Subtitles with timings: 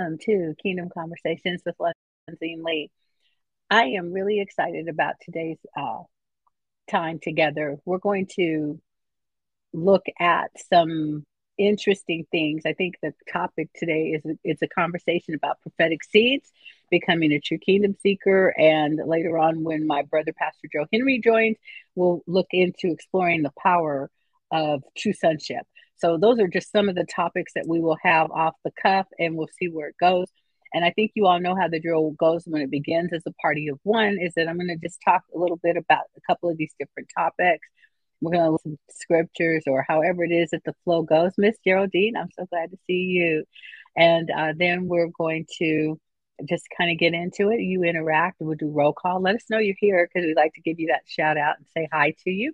[0.00, 1.74] welcome to Kingdom Conversations with
[2.26, 2.90] and Lee.
[3.68, 5.98] I am really excited about today's uh,
[6.90, 7.76] time together.
[7.84, 8.80] We're going to
[9.74, 11.24] look at some
[11.58, 12.62] interesting things.
[12.64, 16.50] I think the topic today is it's a conversation about prophetic seeds,
[16.90, 21.56] becoming a true kingdom seeker, and later on, when my brother Pastor Joe Henry joins,
[21.94, 24.10] we'll look into exploring the power
[24.50, 25.66] of true sonship.
[26.00, 29.06] So those are just some of the topics that we will have off the cuff,
[29.18, 30.28] and we'll see where it goes.
[30.72, 33.32] And I think you all know how the drill goes when it begins as a
[33.42, 34.18] party of one.
[34.20, 36.74] Is that I'm going to just talk a little bit about a couple of these
[36.78, 37.66] different topics.
[38.20, 41.32] We're going to listen to scriptures or however it is that the flow goes.
[41.38, 43.44] Miss Geraldine, I'm so glad to see you.
[43.96, 45.98] And uh, then we're going to
[46.48, 47.60] just kind of get into it.
[47.60, 48.36] You interact.
[48.40, 49.20] We'll do roll call.
[49.20, 51.66] Let us know you're here because we'd like to give you that shout out and
[51.74, 52.52] say hi to you.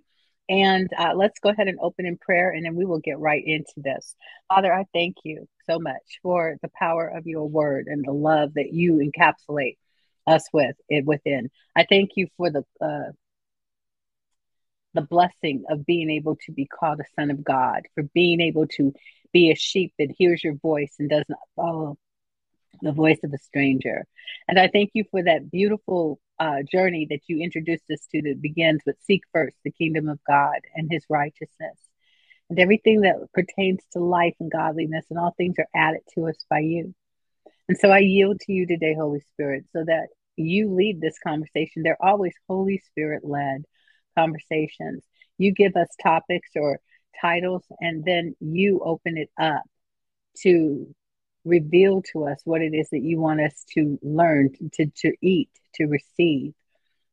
[0.49, 3.43] And uh, let's go ahead and open in prayer, and then we will get right
[3.45, 4.15] into this.
[4.47, 8.53] Father, I thank you so much for the power of your word and the love
[8.53, 9.77] that you encapsulate
[10.25, 11.49] us with it within.
[11.75, 13.11] I thank you for the uh,
[14.93, 18.67] the blessing of being able to be called a son of God, for being able
[18.67, 18.93] to
[19.33, 21.97] be a sheep that hears your voice and does not follow
[22.81, 24.05] the voice of a stranger.
[24.47, 28.41] And I thank you for that beautiful uh, journey that you introduced us to that
[28.41, 31.77] begins with seek first the kingdom of God and his righteousness.
[32.49, 36.37] And everything that pertains to life and godliness and all things are added to us
[36.49, 36.93] by you.
[37.67, 41.83] And so I yield to you today, Holy Spirit, so that you lead this conversation.
[41.83, 43.63] They're always Holy Spirit led
[44.17, 45.03] conversations.
[45.37, 46.79] You give us topics or
[47.19, 49.63] titles, and then you open it up
[50.41, 50.95] to
[51.47, 55.49] reveal to us what it is that you want us to learn, to, to eat,
[55.75, 56.53] to receive.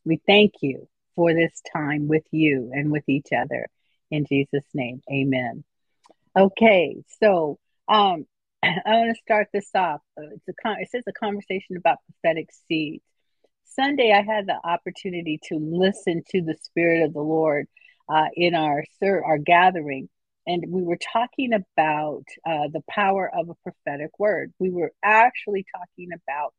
[0.05, 3.69] We thank you for this time with you and with each other.
[4.11, 5.65] In Jesus' name, amen.
[6.37, 8.27] Okay, so um,
[8.63, 10.01] I want to start this off.
[10.19, 13.05] Uh, it's a con- it says a conversation about prophetic seeds.
[13.65, 17.67] Sunday, I had the opportunity to listen to the Spirit of the Lord
[18.09, 20.09] uh, in our our gathering,
[20.47, 24.53] and we were talking about uh, the power of a prophetic word.
[24.59, 26.53] We were actually talking about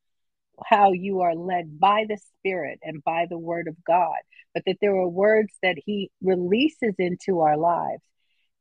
[0.65, 4.17] how you are led by the Spirit and by the Word of God,
[4.53, 8.01] but that there are words that He releases into our lives.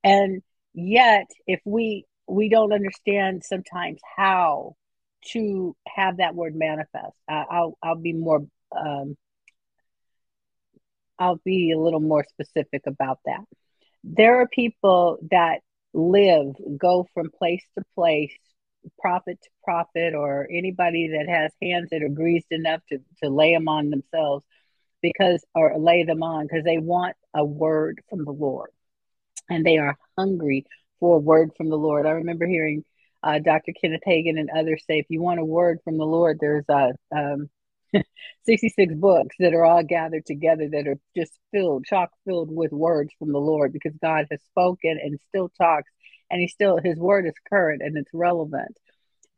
[0.03, 0.43] And
[0.75, 4.77] yet, if we we don't understand sometimes how
[5.31, 8.45] to have that word manifest, uh, I'll I'll be more
[8.77, 9.17] um,
[11.19, 13.45] I'll be a little more specific about that
[14.05, 15.61] there are people that
[15.95, 18.33] live, go from place to place,
[18.99, 23.55] prophet to prophet, or anybody that has hands that are greased enough to, to lay
[23.55, 24.45] them on themselves
[25.01, 28.71] because, or lay them on because they want a word from the Lord
[29.49, 30.67] and they are hungry
[31.01, 32.07] for a word from the Lord.
[32.07, 32.85] I remember hearing
[33.23, 33.73] uh, Dr.
[33.81, 36.93] Kenneth Hagin and others say, if you want a word from the Lord, there's a,
[37.15, 37.49] um,
[38.45, 43.11] 66 books that are all gathered together that are just filled, chock filled with words
[43.19, 45.91] from the Lord because God has spoken and still talks
[46.31, 48.77] and he still his word is current and it's relevant.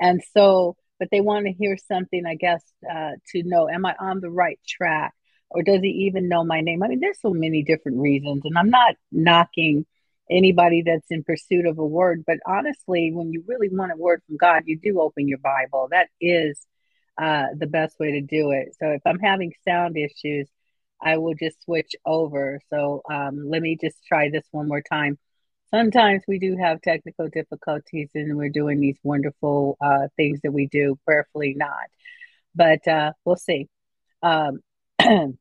[0.00, 3.94] And so, but they want to hear something, I guess, uh, to know, am I
[3.98, 5.12] on the right track?
[5.50, 6.82] Or does he even know my name?
[6.82, 9.86] I mean, there's so many different reasons, and I'm not knocking
[10.28, 14.22] anybody that's in pursuit of a word, but honestly, when you really want a word
[14.26, 15.88] from God, you do open your Bible.
[15.90, 16.66] That is
[17.18, 18.74] uh, the best way to do it.
[18.78, 20.48] So if I'm having sound issues,
[21.00, 22.60] I will just switch over.
[22.70, 25.18] So um, let me just try this one more time.
[25.70, 30.66] Sometimes we do have technical difficulties and we're doing these wonderful uh, things that we
[30.66, 31.86] do, prayerfully not.
[32.54, 33.68] But uh, we'll see.
[34.22, 34.60] Um,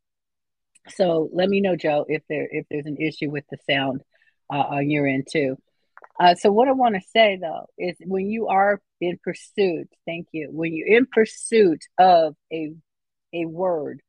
[0.89, 4.01] so let me know, Joe, if there if there's an issue with the sound
[4.51, 5.57] uh, on your end too.
[6.19, 10.27] Uh, so what I want to say though is when you are in pursuit, thank
[10.31, 12.73] you, when you're in pursuit of a
[13.33, 14.01] a word,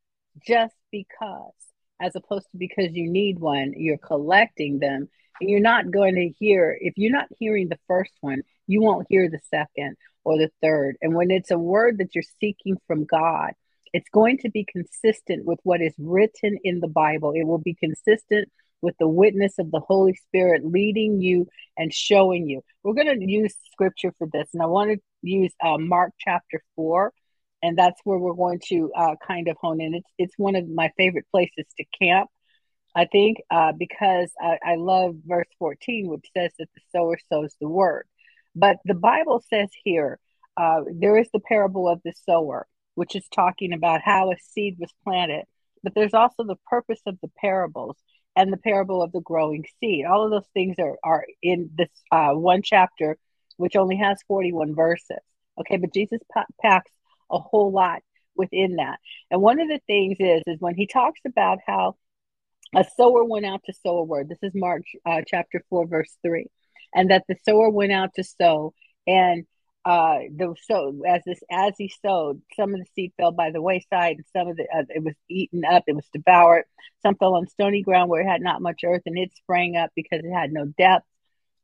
[0.47, 1.53] just because,
[2.01, 5.09] as opposed to because you need one, you're collecting them,
[5.41, 6.77] and you're not going to hear.
[6.81, 10.97] If you're not hearing the first one, you won't hear the second or the third.
[11.03, 13.53] And when it's a word that you're seeking from God,
[13.93, 17.33] it's going to be consistent with what is written in the Bible.
[17.35, 18.49] It will be consistent
[18.83, 21.47] with the witness of the Holy Spirit leading you
[21.77, 22.63] and showing you.
[22.83, 26.63] We're going to use scripture for this, and I want to use uh, Mark chapter
[26.77, 27.13] 4,
[27.63, 29.95] and that's where we're going to uh, kind of hone in.
[29.95, 32.31] It's, it's one of my favorite places to camp,
[32.95, 37.55] I think, uh, because I, I love verse 14, which says that the sower sows
[37.61, 38.07] the word.
[38.55, 40.19] But the Bible says here,
[40.57, 44.77] uh, there is the parable of the sower, which is talking about how a seed
[44.79, 45.45] was planted.
[45.83, 47.97] But there's also the purpose of the parables
[48.37, 50.05] and the parable of the growing seed.
[50.05, 53.17] All of those things are, are in this uh, one chapter,
[53.57, 55.17] which only has 41 verses.
[55.59, 56.21] Okay, but Jesus
[56.61, 56.93] packs
[57.31, 58.03] a whole lot
[58.37, 58.99] within that.
[59.31, 61.97] And one of the things is is when he talks about how
[62.75, 64.29] a sower went out to sow a word.
[64.29, 66.47] This is Mark uh, chapter 4 verse 3.
[66.95, 68.75] And that the sower went out to sow
[69.07, 69.47] and
[69.87, 73.63] uh the so as this as he sowed some of the seed fell by the
[73.63, 76.65] wayside and some of the uh, it was eaten up it was devoured.
[77.03, 79.91] Some fell on stony ground where it had not much earth and it sprang up
[79.95, 81.07] because it had no depth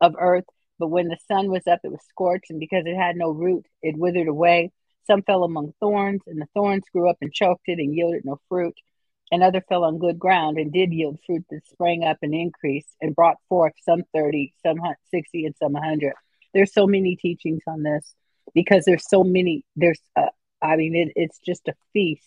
[0.00, 0.44] of earth.
[0.78, 3.66] But when the sun was up it was scorched and because it had no root
[3.82, 4.70] it withered away.
[5.04, 8.40] Some fell among thorns and the thorns grew up and choked it and yielded no
[8.48, 8.76] fruit.
[9.32, 12.94] And other fell on good ground and did yield fruit that sprang up and increased
[13.00, 14.78] and brought forth some 30 some
[15.10, 16.12] 60 and some a 100
[16.54, 18.14] there's so many teachings on this
[18.54, 20.26] because there's so many there's uh,
[20.62, 22.22] i mean it, it's just a feast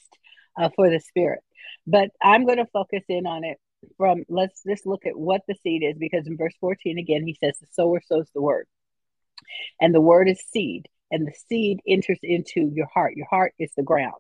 [0.58, 1.42] uh, for the spirit.
[1.88, 3.58] But i'm going to focus in on it
[3.98, 7.38] from let's just look at what the seed is because in verse 14 again he
[7.40, 8.68] says the sower sows the word.
[9.80, 13.14] And the word is seed and the seed enters into your heart.
[13.16, 14.16] Your heart is the ground.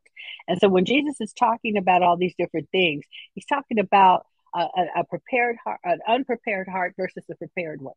[0.47, 4.59] And so when jesus is talking about all these different things he's talking about a,
[4.59, 7.95] a, a prepared heart an unprepared heart versus a prepared one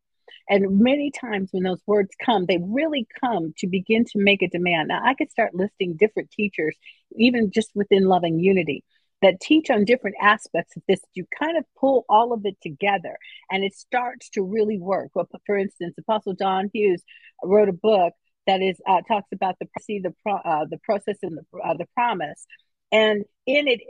[0.49, 4.49] and many times when those words come, they really come to begin to make a
[4.49, 4.89] demand.
[4.89, 6.77] Now, I could start listing different teachers,
[7.17, 8.85] even just within Loving Unity,
[9.23, 11.01] that teach on different aspects of this.
[11.15, 13.17] You kind of pull all of it together
[13.51, 15.11] and it starts to really work.
[15.15, 17.03] Well, for instance, Apostle John Hughes
[17.43, 18.15] wrote a book
[18.47, 21.87] that is uh, talks about the see the uh, the process and the uh, the
[21.95, 22.47] promise
[22.93, 23.81] and in it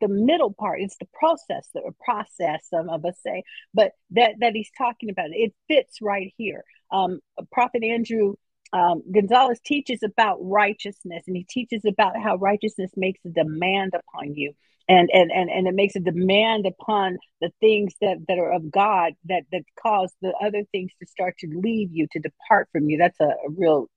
[0.00, 3.42] the middle part is the process the process some of us say
[3.74, 6.64] but that that he's talking about it fits right here.
[6.90, 7.20] Um,
[7.52, 8.34] prophet andrew
[8.72, 14.34] um, gonzalez teaches about righteousness and he teaches about how righteousness makes a demand upon
[14.34, 14.52] you
[14.88, 18.70] and and and, and it makes a demand upon the things that that are of
[18.70, 22.88] god that that cause the other things to start to leave you to depart from
[22.88, 22.98] you.
[22.98, 23.88] That's a, a real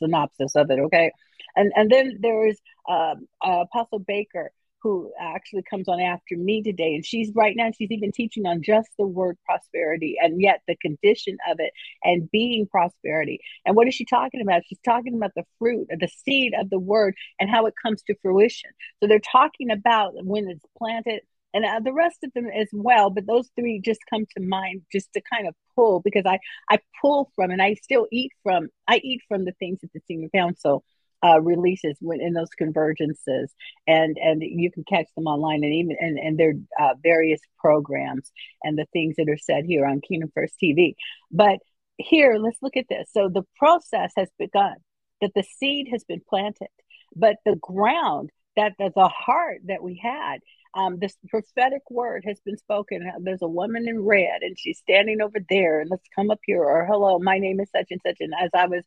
[0.00, 1.10] synopsis of it okay?
[1.56, 6.62] And and then there is um, uh, Apostle Baker who actually comes on after me
[6.62, 10.60] today and she's right now she's even teaching on just the word prosperity and yet
[10.68, 11.72] the condition of it
[12.04, 13.40] and being prosperity.
[13.66, 14.62] And what is she talking about?
[14.66, 18.02] She's talking about the fruit of the seed of the word and how it comes
[18.02, 18.70] to fruition.
[19.00, 21.22] So they're talking about when it's planted
[21.54, 24.82] and uh, the rest of them as well but those three just come to mind
[24.92, 26.38] just to kind of pull because i
[26.70, 30.00] i pull from and i still eat from i eat from the things that the
[30.06, 30.84] senior council
[31.24, 33.48] uh, releases when in those convergences,
[33.86, 38.30] and and you can catch them online and even and and their uh, various programs
[38.62, 40.94] and the things that are said here on Kingdom First TV.
[41.30, 41.58] But
[41.96, 43.08] here, let's look at this.
[43.12, 44.76] So the process has begun.
[45.20, 46.68] That the seed has been planted,
[47.16, 50.38] but the ground that the, the heart that we had
[50.74, 53.10] um, this prophetic word has been spoken.
[53.20, 56.62] There's a woman in red, and she's standing over there, and let's come up here.
[56.62, 58.16] Or hello, my name is such and such.
[58.20, 58.84] And as I was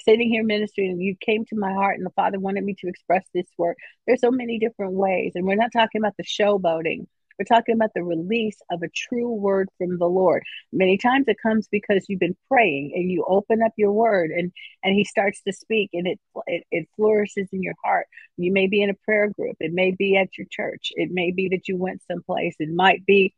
[0.00, 3.24] sitting here ministering, you came to my heart, and the Father wanted me to express
[3.34, 3.76] this word.
[4.06, 7.06] There's so many different ways, and we're not talking about the showboating.
[7.38, 10.44] We're talking about the release of a true word from the Lord.
[10.72, 14.52] Many times it comes because you've been praying and you open up your word and
[14.82, 18.06] and he starts to speak and it it, it flourishes in your heart.
[18.36, 19.56] You may be in a prayer group.
[19.60, 20.92] It may be at your church.
[20.94, 22.54] It may be that you went someplace.
[22.58, 23.34] It might be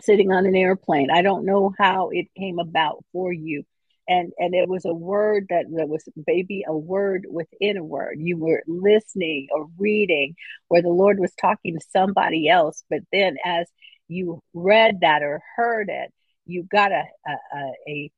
[0.00, 1.10] sitting on an airplane.
[1.10, 3.64] I don't know how it came about for you,
[4.10, 8.16] and and it was a word that, that was maybe a word within a word.
[8.18, 10.34] You were listening or reading
[10.68, 13.66] where the lord was talking to somebody else but then as
[14.08, 16.12] you read that or heard it
[16.46, 18.10] you got a a, a,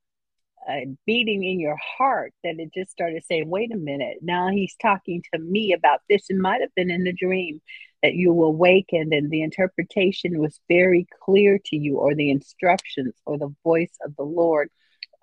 [0.69, 4.19] a beating in your heart that it just started saying wait a minute.
[4.23, 6.31] Now he's talking to me about this.
[6.31, 7.61] It might have been in the dream
[8.03, 13.39] that you awakened and the interpretation was very clear to you or the instructions or
[13.39, 14.69] the voice of the lord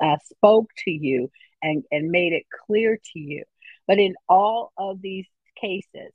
[0.01, 1.29] uh, spoke to you
[1.61, 3.43] and, and made it clear to you.
[3.87, 5.27] But in all of these
[5.59, 6.11] cases,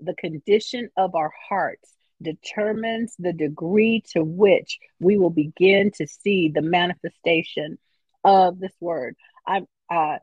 [0.00, 1.92] the condition of our hearts
[2.22, 7.78] determines the degree to which we will begin to see the manifestation
[8.24, 9.16] of this word.
[9.46, 10.18] I'm, uh,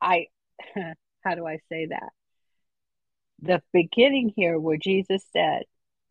[0.00, 0.26] I,
[1.24, 2.10] how do I say that?
[3.42, 5.62] The beginning here, where Jesus said,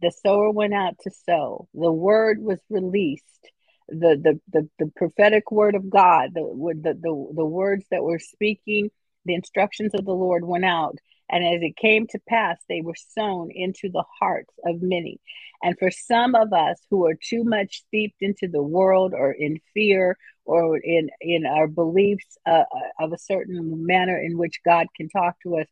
[0.01, 3.51] the sower went out to sow, the word was released,
[3.89, 6.41] the the the, the prophetic word of God, the,
[6.81, 8.89] the the the words that were speaking,
[9.25, 10.98] the instructions of the Lord went out,
[11.29, 15.19] and as it came to pass, they were sown into the hearts of many.
[15.62, 19.60] And for some of us who are too much steeped into the world or in
[19.74, 24.88] fear or in in our beliefs uh, uh of a certain manner in which God
[24.96, 25.67] can talk to us,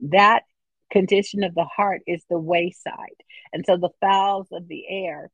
[0.00, 0.44] that
[0.90, 3.16] condition of the heart is the wayside.
[3.52, 5.30] And so the fowls of the air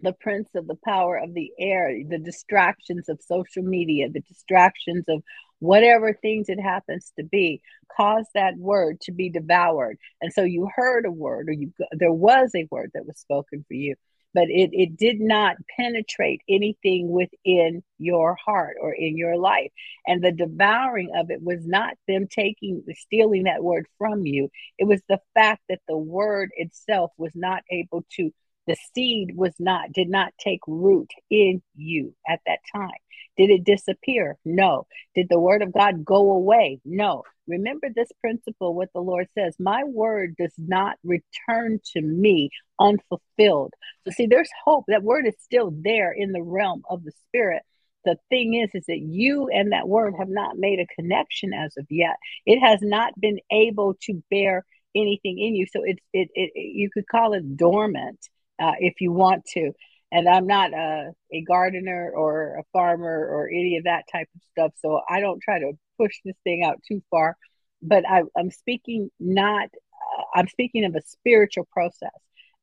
[0.00, 5.04] the prince of the power of the air, the distractions of social media, the distractions
[5.08, 5.22] of
[5.58, 7.62] whatever things it happens to be,
[7.96, 9.98] cause that word to be devoured.
[10.20, 13.64] And so you heard a word, or you there was a word that was spoken
[13.66, 13.94] for you,
[14.34, 19.70] but it, it did not penetrate anything within your heart or in your life.
[20.06, 24.50] And the devouring of it was not them taking, stealing that word from you.
[24.78, 28.30] It was the fact that the word itself was not able to
[28.66, 32.90] the seed was not did not take root in you at that time.
[33.36, 34.36] Did it disappear?
[34.44, 34.86] No.
[35.14, 36.80] Did the word of god go away?
[36.84, 37.22] No.
[37.46, 43.72] Remember this principle what the lord says my word does not return to me unfulfilled.
[44.04, 44.84] So see there's hope.
[44.88, 47.62] That word is still there in the realm of the spirit.
[48.04, 51.76] The thing is is that you and that word have not made a connection as
[51.76, 52.16] of yet.
[52.46, 55.66] It has not been able to bear anything in you.
[55.70, 58.18] So it's it, it, it you could call it dormant
[58.60, 59.72] uh, if you want to.
[60.12, 64.40] And I'm not a, a gardener or a farmer or any of that type of
[64.52, 64.72] stuff.
[64.80, 67.36] So I don't try to push this thing out too far.
[67.82, 72.10] But I, am speaking not, uh, I'm speaking of a spiritual process.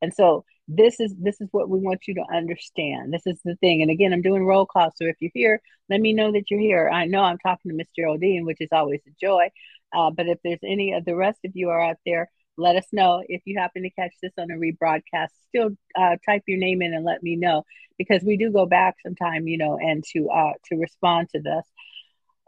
[0.02, 3.14] And so this is this is what we want you to understand.
[3.14, 3.82] This is the thing.
[3.82, 4.92] And again, I'm doing roll call.
[4.96, 6.90] So if you're here, let me know that you're here.
[6.90, 9.50] I know I'm talking to Miss Geraldine, which is always a joy.
[9.94, 12.86] Uh, but if there's any of the rest of you are out there, let us
[12.92, 15.30] know if you happen to catch this on a rebroadcast.
[15.50, 17.64] Still uh, type your name in and let me know
[17.98, 21.66] because we do go back sometime, you know, and to uh, to respond to this.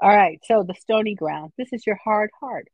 [0.02, 1.54] All right, so the stony ground.
[1.58, 2.68] This is your hard heart.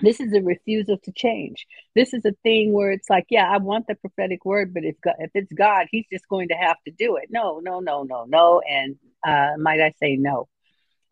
[0.00, 1.66] This is a refusal to change.
[1.94, 4.96] This is a thing where it's like, yeah, I want the prophetic word, but if
[5.02, 7.28] God, if it's God, He's just going to have to do it.
[7.30, 10.48] No, no, no, no, no, and uh, might I say no?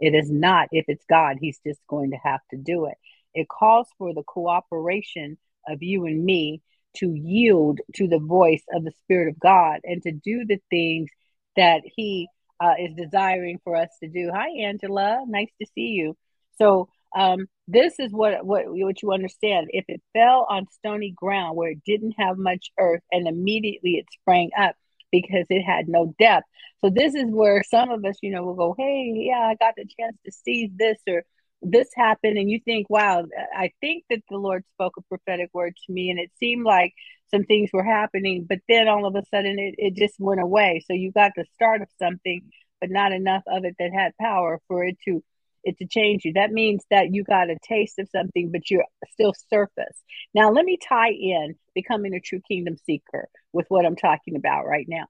[0.01, 0.69] It is not.
[0.73, 2.97] If it's God, He's just going to have to do it.
[3.35, 6.63] It calls for the cooperation of you and me
[6.97, 11.11] to yield to the voice of the Spirit of God and to do the things
[11.57, 12.29] that He
[12.61, 14.31] uh, is desiring for us to do.
[14.35, 15.25] Hi, Angela.
[15.27, 16.17] Nice to see you.
[16.59, 19.69] So, um, this is what, what what you understand.
[19.71, 24.07] If it fell on stony ground where it didn't have much earth, and immediately it
[24.13, 24.75] sprang up
[25.11, 26.47] because it had no depth.
[26.81, 29.75] So this is where some of us, you know, will go, "Hey, yeah, I got
[29.77, 31.25] the chance to see this," or
[31.63, 33.25] this happened and you think wow
[33.55, 36.95] i think that the lord spoke a prophetic word to me and it seemed like
[37.31, 40.83] some things were happening but then all of a sudden it, it just went away.
[40.87, 42.43] So you got the start of something
[42.81, 45.23] but not enough of it that had power for it to
[45.63, 46.33] it to change you.
[46.33, 50.03] That means that you got a taste of something but you're still surface.
[50.35, 54.67] Now let me tie in becoming a true kingdom seeker with what i'm talking about
[54.67, 55.07] right now.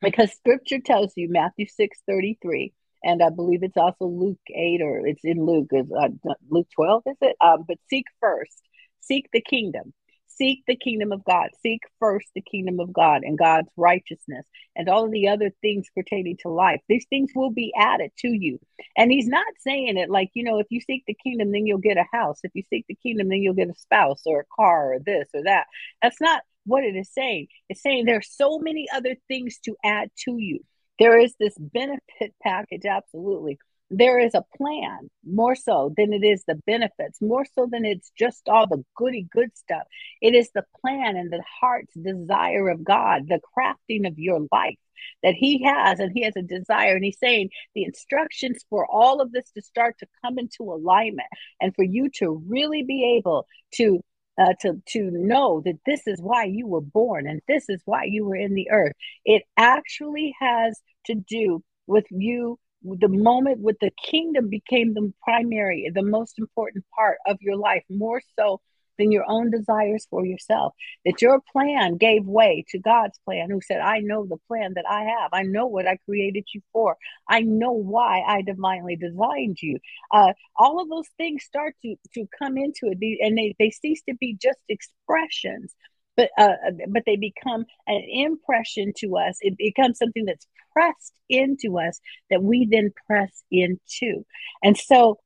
[0.00, 2.72] Because scripture tells you matthew 6 33
[3.06, 6.08] and I believe it's also Luke 8 or it's in Luke, uh,
[6.50, 7.36] Luke 12, is it?
[7.40, 8.60] Um, but seek first,
[8.98, 9.94] seek the kingdom,
[10.26, 14.44] seek the kingdom of God, seek first the kingdom of God and God's righteousness
[14.74, 16.80] and all of the other things pertaining to life.
[16.88, 18.58] These things will be added to you.
[18.96, 21.78] And he's not saying it like, you know, if you seek the kingdom, then you'll
[21.78, 22.40] get a house.
[22.42, 25.28] If you seek the kingdom, then you'll get a spouse or a car or this
[25.32, 25.66] or that.
[26.02, 27.46] That's not what it is saying.
[27.68, 30.58] It's saying there's so many other things to add to you.
[30.98, 33.58] There is this benefit package, absolutely.
[33.90, 38.10] There is a plan more so than it is the benefits, more so than it's
[38.18, 39.84] just all the goody good stuff.
[40.20, 44.78] It is the plan and the heart's desire of God, the crafting of your life
[45.22, 46.96] that He has, and He has a desire.
[46.96, 51.28] And He's saying the instructions for all of this to start to come into alignment
[51.60, 54.02] and for you to really be able to
[54.38, 58.04] uh, to to know that this is why you were born and this is why
[58.04, 58.92] you were in the earth.
[59.24, 62.58] It actually has to do with you.
[62.82, 67.82] The moment with the kingdom became the primary, the most important part of your life,
[67.88, 68.60] more so
[68.98, 70.74] than your own desires for yourself.
[71.04, 74.84] That your plan gave way to God's plan, who said, I know the plan that
[74.88, 75.30] I have.
[75.32, 76.96] I know what I created you for.
[77.28, 79.78] I know why I divinely designed you.
[80.12, 84.02] Uh, all of those things start to, to come into it, and they, they cease
[84.08, 85.74] to be just expressions.
[86.16, 86.54] But uh,
[86.88, 89.36] but they become an impression to us.
[89.42, 92.00] It becomes something that's pressed into us
[92.30, 94.24] that we then press into.
[94.62, 95.18] And so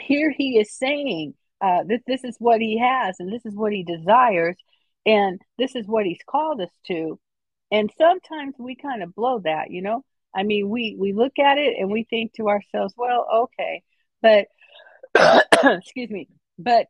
[0.00, 3.72] here he is saying, uh, this this is what he has and this is what
[3.72, 4.56] he desires
[5.04, 7.18] and this is what he's called us to.
[7.70, 10.04] And sometimes we kind of blow that you know?
[10.34, 13.82] I mean we we look at it and we think to ourselves well okay
[14.22, 14.46] but
[15.64, 16.86] excuse me but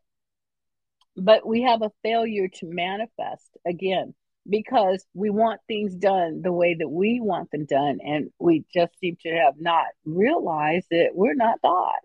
[1.15, 4.13] but we have a failure to manifest again
[4.49, 7.99] because we want things done the way that we want them done.
[8.03, 11.97] And we just seem to have not realized that we're not god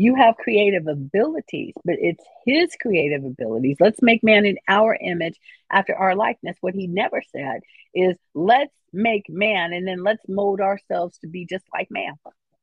[0.00, 3.76] You have creative abilities, but it's his creative abilities.
[3.80, 5.38] Let's make man in our image
[5.70, 6.56] after our likeness.
[6.62, 7.60] What he never said
[7.94, 12.14] is, let's make man and then let's mold ourselves to be just like man.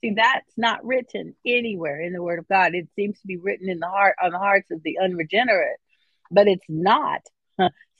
[0.01, 2.73] See, that's not written anywhere in the Word of God.
[2.73, 5.77] It seems to be written in the heart on the hearts of the unregenerate,
[6.31, 7.21] but it's not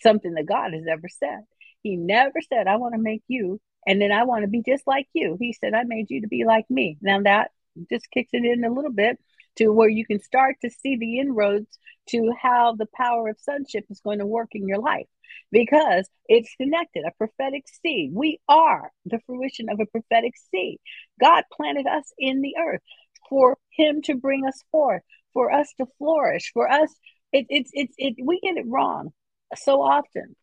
[0.02, 1.42] something that God has ever said.
[1.84, 4.88] He never said, I want to make you and then I want to be just
[4.88, 5.38] like you.
[5.40, 6.98] He said, I made you to be like me.
[7.02, 7.52] Now that
[7.90, 9.20] just kicks it in a little bit
[9.58, 11.80] to where you can start to see the inroads
[12.10, 15.08] to how the power of sonship is going to work in your life.
[15.52, 18.12] Because it's connected a prophetic seed.
[18.14, 20.80] We are the fruition of a prophetic seed.
[21.20, 22.82] God planted us in the earth
[23.30, 25.02] for him to bring us forth
[25.34, 26.90] for us to flourish for us
[27.32, 29.12] it, it's it's it we get it wrong
[29.56, 30.36] so often.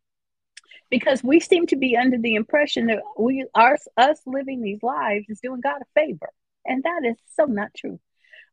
[0.91, 5.27] Because we seem to be under the impression that we are us living these lives
[5.29, 6.31] is doing God a favor.
[6.67, 8.01] And that is so not true.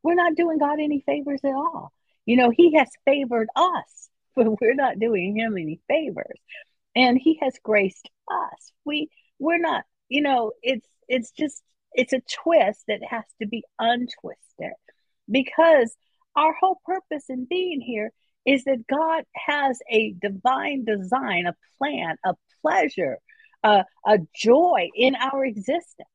[0.02, 1.92] We're not doing God any favors at all.
[2.26, 6.38] You know, He has favored us, but we're not doing Him any favors.
[6.94, 8.72] And He has graced us.
[8.84, 11.62] We we're not, you know, it's it's just
[11.94, 14.72] it's a twist that has to be untwisted
[15.30, 15.94] because
[16.36, 18.12] our whole purpose in being here
[18.44, 23.18] is that God has a divine design, a plan, a pleasure,
[23.62, 26.08] a, a joy in our existence.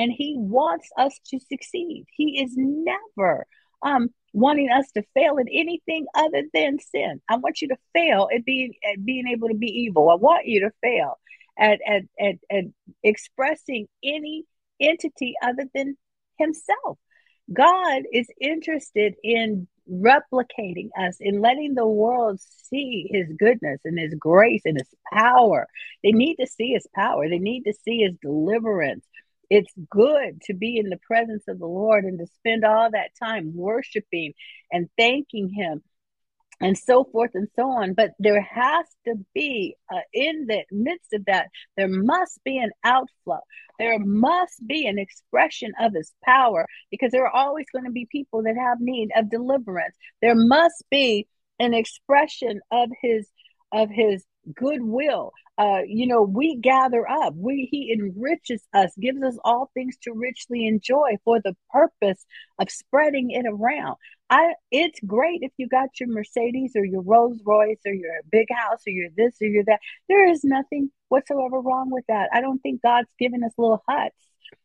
[0.00, 2.06] And He wants us to succeed.
[2.16, 3.46] He is never
[3.82, 7.20] um, wanting us to fail at anything other than sin.
[7.28, 10.08] I want you to fail at being at being able to be evil.
[10.08, 11.18] I want you to fail
[11.58, 12.64] at at at, at
[13.02, 14.44] expressing any
[14.80, 15.98] entity other than
[16.38, 16.98] Himself.
[17.52, 24.14] God is interested in replicating us in letting the world see his goodness and his
[24.14, 25.66] grace and his power.
[26.04, 29.04] They need to see his power, they need to see his deliverance.
[29.50, 33.10] It's good to be in the presence of the Lord and to spend all that
[33.20, 34.34] time worshiping
[34.70, 35.82] and thanking him
[36.60, 37.94] and so forth and so on.
[37.94, 42.70] But there has to be, uh, in the midst of that, there must be an
[42.84, 43.40] outflow.
[43.78, 48.06] There must be an expression of his power because there are always going to be
[48.10, 49.96] people that have need of deliverance.
[50.20, 51.26] There must be
[51.58, 53.28] an expression of his
[53.72, 55.32] of his goodwill.
[55.58, 57.34] Uh, you know, we gather up.
[57.36, 62.24] We he enriches us, gives us all things to richly enjoy for the purpose
[62.58, 63.96] of spreading it around.
[64.30, 68.46] I it's great if you got your Mercedes or your Rolls Royce or your big
[68.50, 69.80] house or your this or your that.
[70.08, 72.30] There is nothing whatsoever wrong with that.
[72.32, 74.16] I don't think God's given us little huts,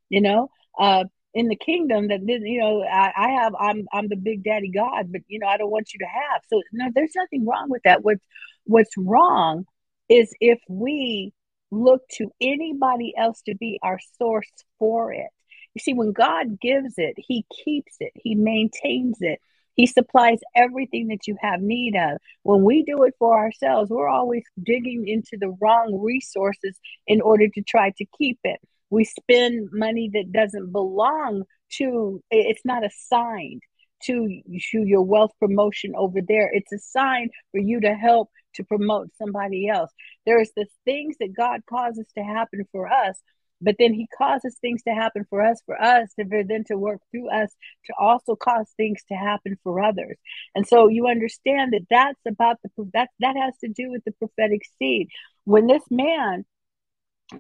[0.10, 0.50] you know.
[0.80, 4.70] Uh, in the kingdom that you know I, I, have I'm I'm the big daddy
[4.70, 6.42] God, but you know I don't want you to have.
[6.50, 8.04] So no, there's nothing wrong with that.
[8.04, 8.24] What's
[8.64, 9.66] what's wrong
[10.10, 11.34] is if we
[11.72, 15.28] look to anybody else to be our source for it.
[15.74, 19.40] You see, when God gives it, He keeps it, He maintains it.
[19.76, 22.18] He supplies everything that you have need of.
[22.44, 27.50] When we do it for ourselves, we're always digging into the wrong resources in order
[27.50, 28.62] to try to keep it.
[28.90, 33.64] We spend money that doesn't belong to, it's not assigned
[34.06, 36.50] to, your wealth promotion over there.
[36.52, 39.92] It's a sign for you to help to promote somebody else.
[40.26, 43.18] There's the things that God causes to happen for us,
[43.62, 47.02] but then He causes things to happen for us, for us to then to work
[47.12, 47.52] through us
[47.86, 50.18] to also cause things to happen for others.
[50.56, 54.12] And so you understand that that's about the that that has to do with the
[54.14, 55.10] prophetic seed.
[55.44, 56.46] When this man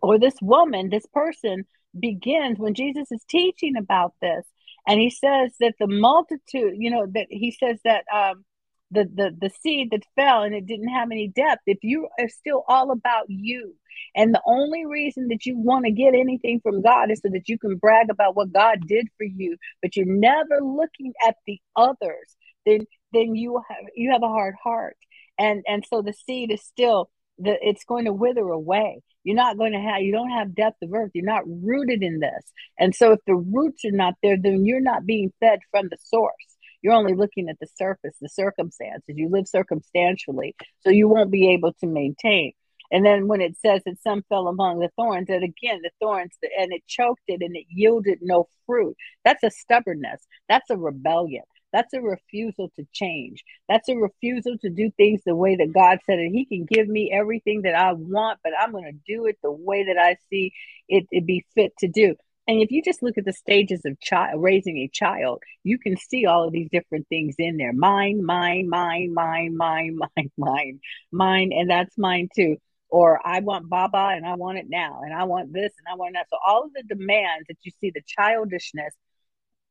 [0.01, 1.65] or this woman, this person
[1.97, 4.45] begins when Jesus is teaching about this,
[4.87, 8.45] and he says that the multitude, you know, that he says that um,
[8.91, 11.63] the the the seed that fell and it didn't have any depth.
[11.65, 13.75] If you are still all about you
[14.15, 17.47] and the only reason that you want to get anything from god is so that
[17.47, 21.57] you can brag about what god did for you but you're never looking at the
[21.77, 22.81] others then
[23.13, 24.97] then you have you have a hard heart.
[25.37, 29.57] And and so the seed is still the it's going to wither away you're not
[29.57, 32.95] going to have you don't have depth of earth you're not rooted in this and
[32.95, 36.55] so if the roots are not there then you're not being fed from the source
[36.85, 39.01] you're only looking at the surface, the circumstances.
[39.07, 42.51] You live circumstantially, so you won't be able to maintain.
[42.91, 46.33] And then when it says that some fell among the thorns, that again, the thorns,
[46.59, 48.95] and it choked it and it yielded no fruit.
[49.23, 50.27] That's a stubbornness.
[50.47, 51.41] That's a rebellion.
[51.75, 53.43] That's a refusal to change.
[53.67, 56.31] That's a refusal to do things the way that God said it.
[56.31, 59.51] He can give me everything that I want, but I'm going to do it the
[59.51, 60.53] way that I see
[60.87, 62.15] it, it be fit to do.
[62.47, 65.97] And if you just look at the stages of child raising a child, you can
[65.97, 67.73] see all of these different things in there.
[67.73, 70.79] Mine, mine, mine, mine, mine, mine, mine,
[71.11, 72.55] mine, and that's mine too.
[72.87, 75.95] Or I want Baba and I want it now, and I want this and I
[75.97, 76.27] want that.
[76.29, 78.93] So all of the demands that you see, the childishness,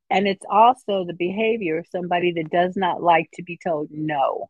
[0.09, 4.49] and it's also the behavior of somebody that does not like to be told no.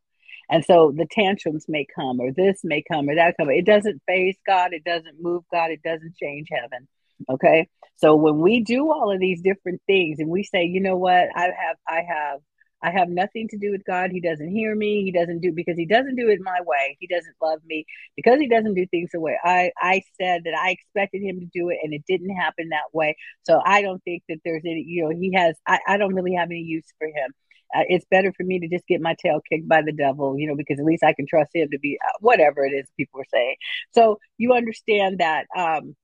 [0.50, 3.50] And so the tantrums may come, or this may come, or that come.
[3.50, 4.74] It doesn't faze God.
[4.74, 5.72] It doesn't move God.
[5.72, 6.88] It doesn't change heaven.
[7.30, 7.68] Okay.
[7.96, 11.30] So when we do all of these different things, and we say, you know what,
[11.36, 12.42] I have, I have
[12.82, 14.12] I have nothing to do with God.
[14.12, 15.04] He doesn't hear me.
[15.04, 16.98] He doesn't do because he doesn't do it my way.
[17.00, 17.86] He doesn't love me
[18.16, 21.48] because he doesn't do things the way I I said that I expected him to
[21.48, 23.16] do it and it didn't happen that way.
[23.44, 26.36] So I don't think that there's any, you know, he has I, I don't really
[26.36, 27.34] have any use for him.
[27.76, 30.48] Uh, it's better for me to just get my tail kicked by the devil, you
[30.48, 33.20] know, because at least I can trust him to be uh, whatever it is people
[33.22, 33.56] are saying.
[33.92, 35.96] So you understand that um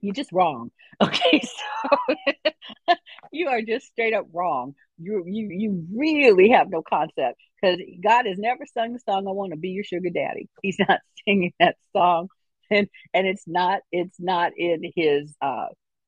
[0.00, 0.70] you're just wrong.
[1.00, 2.16] Okay, so
[3.32, 8.26] you are just straight up wrong you you you really have no concept because God
[8.26, 11.52] has never sung the song "I Want to Be Your Sugar Daddy." He's not singing
[11.60, 12.28] that song,
[12.70, 15.66] and and it's not it's not in his uh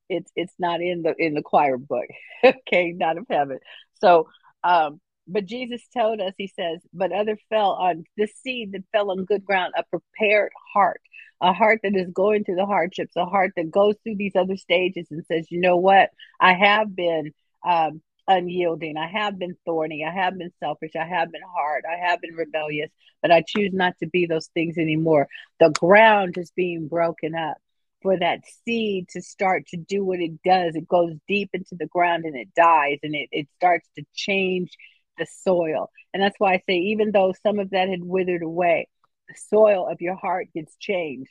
[0.09, 2.07] it's it's not in the in the choir book.
[2.45, 3.59] okay, not of heaven.
[4.01, 4.29] So
[4.65, 9.13] um but Jesus told us, he says, but other fell on the seed that fell
[9.13, 11.01] on good ground, a prepared heart,
[11.41, 14.57] a heart that is going through the hardships, a heart that goes through these other
[14.57, 17.33] stages and says, you know what, I have been
[17.67, 18.97] um, unyielding.
[18.97, 20.05] I have been thorny.
[20.05, 20.93] I have been selfish.
[20.97, 21.85] I have been hard.
[21.91, 22.91] I have been rebellious,
[23.23, 25.29] but I choose not to be those things anymore.
[25.59, 27.57] The ground is being broken up
[28.03, 30.75] for that seed to start to do what it does.
[30.75, 34.71] It goes deep into the ground and it dies and it, it starts to change
[35.19, 35.91] the soil.
[36.15, 38.89] And that's why I say, even though some of that had withered away,
[39.37, 41.31] soil of your heart gets changed.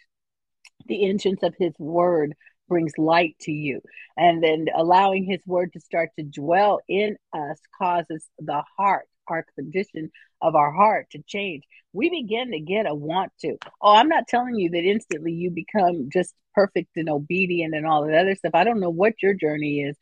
[0.88, 2.36] The entrance of his word
[2.68, 3.82] brings light to you.
[4.16, 9.46] And then allowing his word to start to dwell in us causes the heart, our
[9.56, 11.64] condition of our heart to change.
[11.92, 13.58] We begin to get a want to.
[13.82, 18.06] Oh, I'm not telling you that instantly you become just perfect and obedient and all
[18.06, 18.52] that other stuff.
[18.54, 19.98] I don't know what your journey is.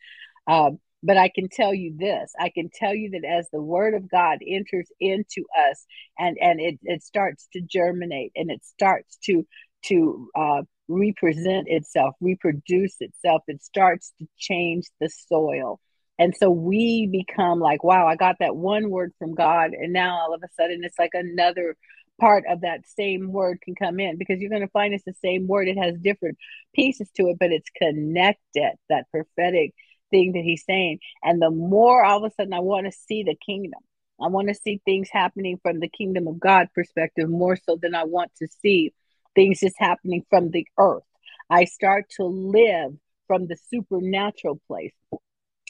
[0.46, 2.32] Um, but I can tell you this.
[2.38, 5.84] I can tell you that as the word of God enters into us
[6.18, 9.46] and, and it, it starts to germinate and it starts to
[9.84, 13.42] to uh, represent itself, reproduce itself.
[13.46, 15.78] It starts to change the soil.
[16.18, 19.70] And so we become like, wow, I got that one word from God.
[19.72, 21.76] And now all of a sudden it's like another
[22.20, 25.14] part of that same word can come in because you're going to find it's the
[25.22, 25.68] same word.
[25.68, 26.38] It has different
[26.74, 29.74] pieces to it, but it's connected, that prophetic
[30.10, 30.98] thing that he's saying.
[31.22, 33.80] And the more all of a sudden I want to see the kingdom,
[34.20, 37.94] I want to see things happening from the kingdom of God perspective more so than
[37.94, 38.92] I want to see
[39.34, 41.04] things just happening from the earth.
[41.50, 42.92] I start to live
[43.26, 44.92] from the supernatural place.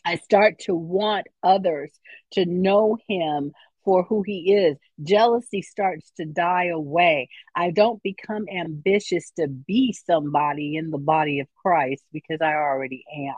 [0.04, 1.90] I start to want others
[2.32, 3.52] to know him
[3.88, 4.76] for who he is.
[5.02, 7.30] Jealousy starts to die away.
[7.56, 13.02] I don't become ambitious to be somebody in the body of Christ because I already
[13.16, 13.34] am.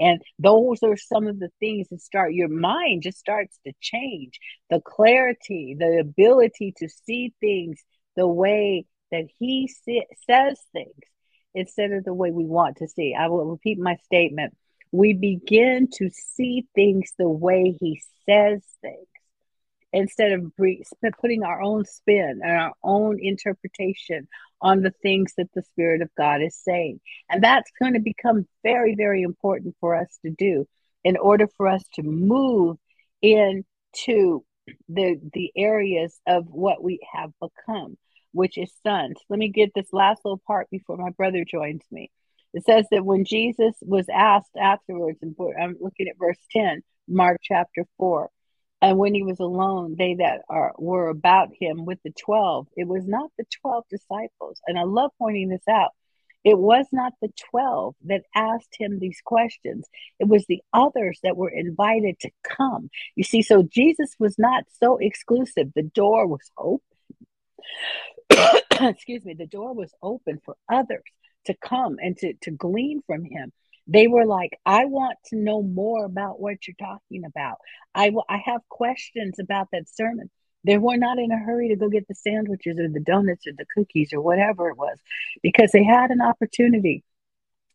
[0.00, 4.40] And those are some of the things that start your mind just starts to change.
[4.68, 7.80] The clarity, the ability to see things
[8.16, 9.72] the way that he
[10.28, 11.04] says things
[11.54, 13.14] instead of the way we want to see.
[13.16, 14.56] I will repeat my statement.
[14.90, 19.06] We begin to see things the way he says things
[19.94, 20.52] instead of
[21.20, 24.28] putting our own spin and our own interpretation
[24.60, 27.00] on the things that the Spirit of God is saying.
[27.30, 30.66] And that's going to become very, very important for us to do
[31.04, 32.76] in order for us to move
[33.22, 34.44] into
[34.88, 37.96] the the areas of what we have become
[38.34, 39.16] which is sons.
[39.30, 42.10] Let me get this last little part before my brother joins me.
[42.52, 47.40] It says that when Jesus was asked afterwards, and I'm looking at verse 10, Mark
[47.42, 48.28] chapter 4,
[48.84, 52.86] and when he was alone, they that are were about him with the 12, it
[52.86, 54.60] was not the 12 disciples.
[54.66, 55.92] And I love pointing this out.
[56.44, 59.86] It was not the 12 that asked him these questions.
[60.20, 62.90] It was the others that were invited to come.
[63.16, 65.72] You see, so Jesus was not so exclusive.
[65.74, 66.84] The door was open
[68.80, 71.02] excuse me, the door was open for others
[71.46, 73.52] to come and to, to glean from him.
[73.86, 77.58] They were like, I want to know more about what you're talking about.
[77.94, 80.30] I, w- I have questions about that sermon.
[80.64, 83.52] They were not in a hurry to go get the sandwiches or the donuts or
[83.52, 84.98] the cookies or whatever it was
[85.42, 87.04] because they had an opportunity.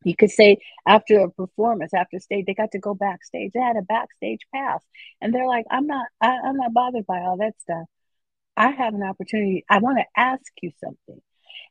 [0.04, 3.52] You could say after a performance, after stage, they got to go backstage.
[3.54, 4.82] They had a backstage pass,
[5.22, 7.86] and they're like, "I'm not, I, I'm not bothered by all that stuff.
[8.56, 9.66] I have an opportunity.
[9.70, 11.22] I want to ask you something.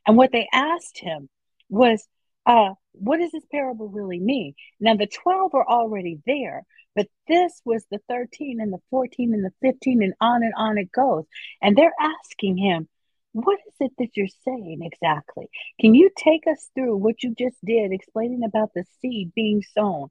[0.07, 1.27] And what they asked him
[1.69, 2.07] was,
[2.49, 4.55] uh, what does this parable really mean?
[4.79, 6.63] Now, the 12 are already there,
[6.95, 10.79] but this was the 13 and the 14 and the 15, and on and on
[10.79, 11.25] it goes.
[11.61, 12.89] And they're asking him,
[13.33, 15.45] what is it that you're saying exactly?
[15.79, 20.07] Can you take us through what you just did, explaining about the seed being sown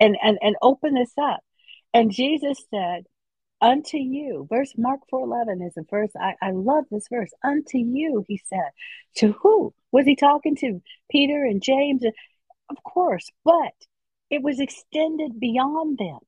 [0.00, 1.40] and, and, and open this up?
[1.92, 3.04] And Jesus said,
[3.62, 7.30] Unto you, verse Mark 4:11 is a verse I, I love this verse.
[7.44, 8.70] Unto you, he said.
[9.18, 9.72] To who?
[9.92, 12.02] Was he talking to Peter and James?
[12.68, 13.74] Of course, but
[14.30, 16.18] it was extended beyond them.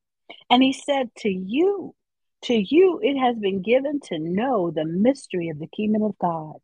[0.49, 1.93] And he said, To you,
[2.43, 6.59] to you it has been given to know the mystery of the kingdom of God.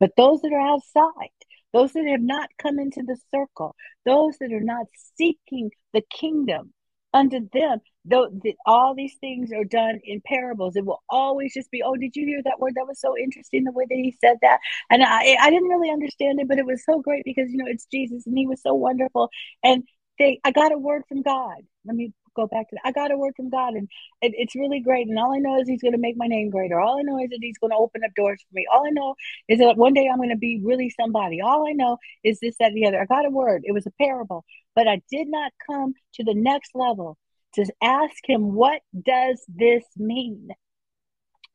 [0.00, 1.30] But those that are outside,
[1.72, 4.86] those that have not come into the circle, those that are not
[5.16, 6.74] seeking the kingdom,
[7.14, 11.70] unto them, though the, all these things are done in parables, it will always just
[11.70, 12.74] be, oh, did you hear that word?
[12.76, 14.58] That was so interesting the way that he said that.
[14.90, 17.66] And I, I didn't really understand it, but it was so great because, you know,
[17.68, 19.30] it's Jesus and he was so wonderful.
[19.62, 19.84] And
[20.18, 21.56] they, I got a word from God.
[21.86, 22.76] Let me go back to.
[22.84, 23.88] I got a word from God, and
[24.20, 25.08] it, it's really great.
[25.08, 26.80] And all I know is He's going to make my name greater.
[26.80, 28.66] All I know is that He's going to open up doors for me.
[28.72, 29.14] All I know
[29.48, 31.40] is that one day I'm going to be really somebody.
[31.40, 33.00] All I know is this, that, and the other.
[33.00, 33.62] I got a word.
[33.64, 34.44] It was a parable,
[34.74, 37.18] but I did not come to the next level
[37.54, 40.48] to ask Him, What does this mean?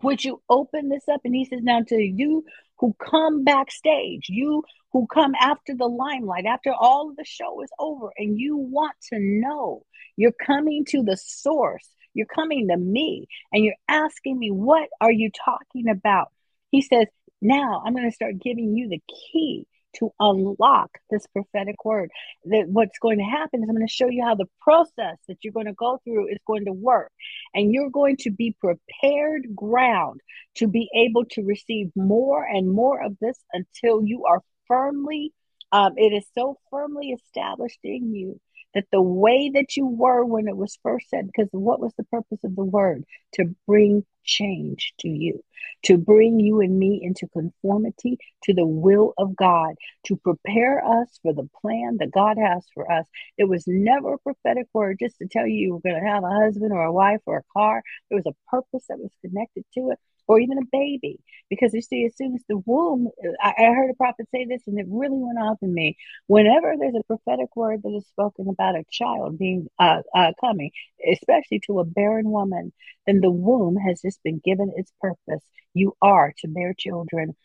[0.01, 1.21] Would you open this up?
[1.25, 2.45] And He says, Now to you
[2.79, 7.69] who come backstage, you who come after the limelight, after all of the show is
[7.77, 9.83] over, and you want to know
[10.15, 11.87] you're coming to the source.
[12.13, 16.31] You're coming to me and you're asking me, What are you talking about?
[16.71, 17.05] He says,
[17.41, 22.09] Now I'm going to start giving you the key to unlock this prophetic word.
[22.45, 25.37] That what's going to happen is I'm going to show you how the process that
[25.41, 27.11] you're going to go through is going to work.
[27.53, 30.21] And you're going to be prepared ground
[30.55, 35.33] to be able to receive more and more of this until you are firmly,
[35.71, 38.39] um, it is so firmly established in you
[38.73, 42.03] that the way that you were when it was first said, because what was the
[42.05, 43.03] purpose of the word?
[43.33, 45.43] To bring change to you,
[45.85, 51.19] to bring you and me into conformity to the will of God, to prepare us
[51.23, 53.07] for the plan that God has for us.
[53.37, 56.23] It was never a prophetic word just to tell you you were going to have
[56.23, 57.81] a husband or a wife or a car.
[58.09, 61.19] There was a purpose that was connected to it or even a baby.
[61.49, 63.09] Because you see, as soon as the womb,
[63.41, 65.97] I, I heard a prophet say this and it really went off in me.
[66.27, 70.69] Whenever there's a prophetic word that is spoken about a child being uh, uh, coming,
[71.11, 72.71] especially to a barren woman,
[73.07, 75.43] then the womb has just been given its purpose.
[75.73, 77.35] You are to bear children.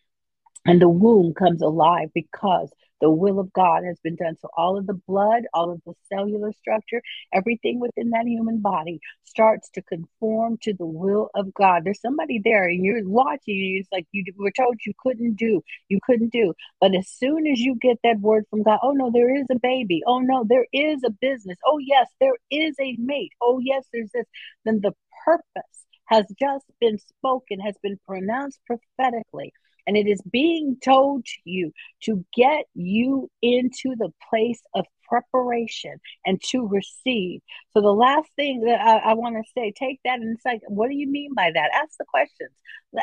[0.67, 4.37] And the womb comes alive because the will of God has been done.
[4.41, 7.03] So all of the blood, all of the cellular structure,
[7.35, 11.85] everything within that human body starts to conform to the will of God.
[11.85, 15.99] There's somebody there and you're watching, it's like you were told you couldn't do, you
[16.03, 16.55] couldn't do.
[16.81, 19.59] But as soon as you get that word from God, oh no, there is a
[19.59, 20.03] baby.
[20.07, 21.59] Oh no, there is a business.
[21.67, 23.33] Oh yes, there is a mate.
[23.43, 24.27] Oh yes, there's this.
[24.65, 24.93] Then the
[25.27, 29.53] purpose has just been spoken, has been pronounced prophetically
[29.87, 31.73] and it is being told to you
[32.05, 37.41] to get you into the place of preparation and to receive.
[37.73, 40.61] So, the last thing that I, I want to say, take that and it's like,
[40.69, 41.71] what do you mean by that?
[41.75, 42.51] Ask the questions.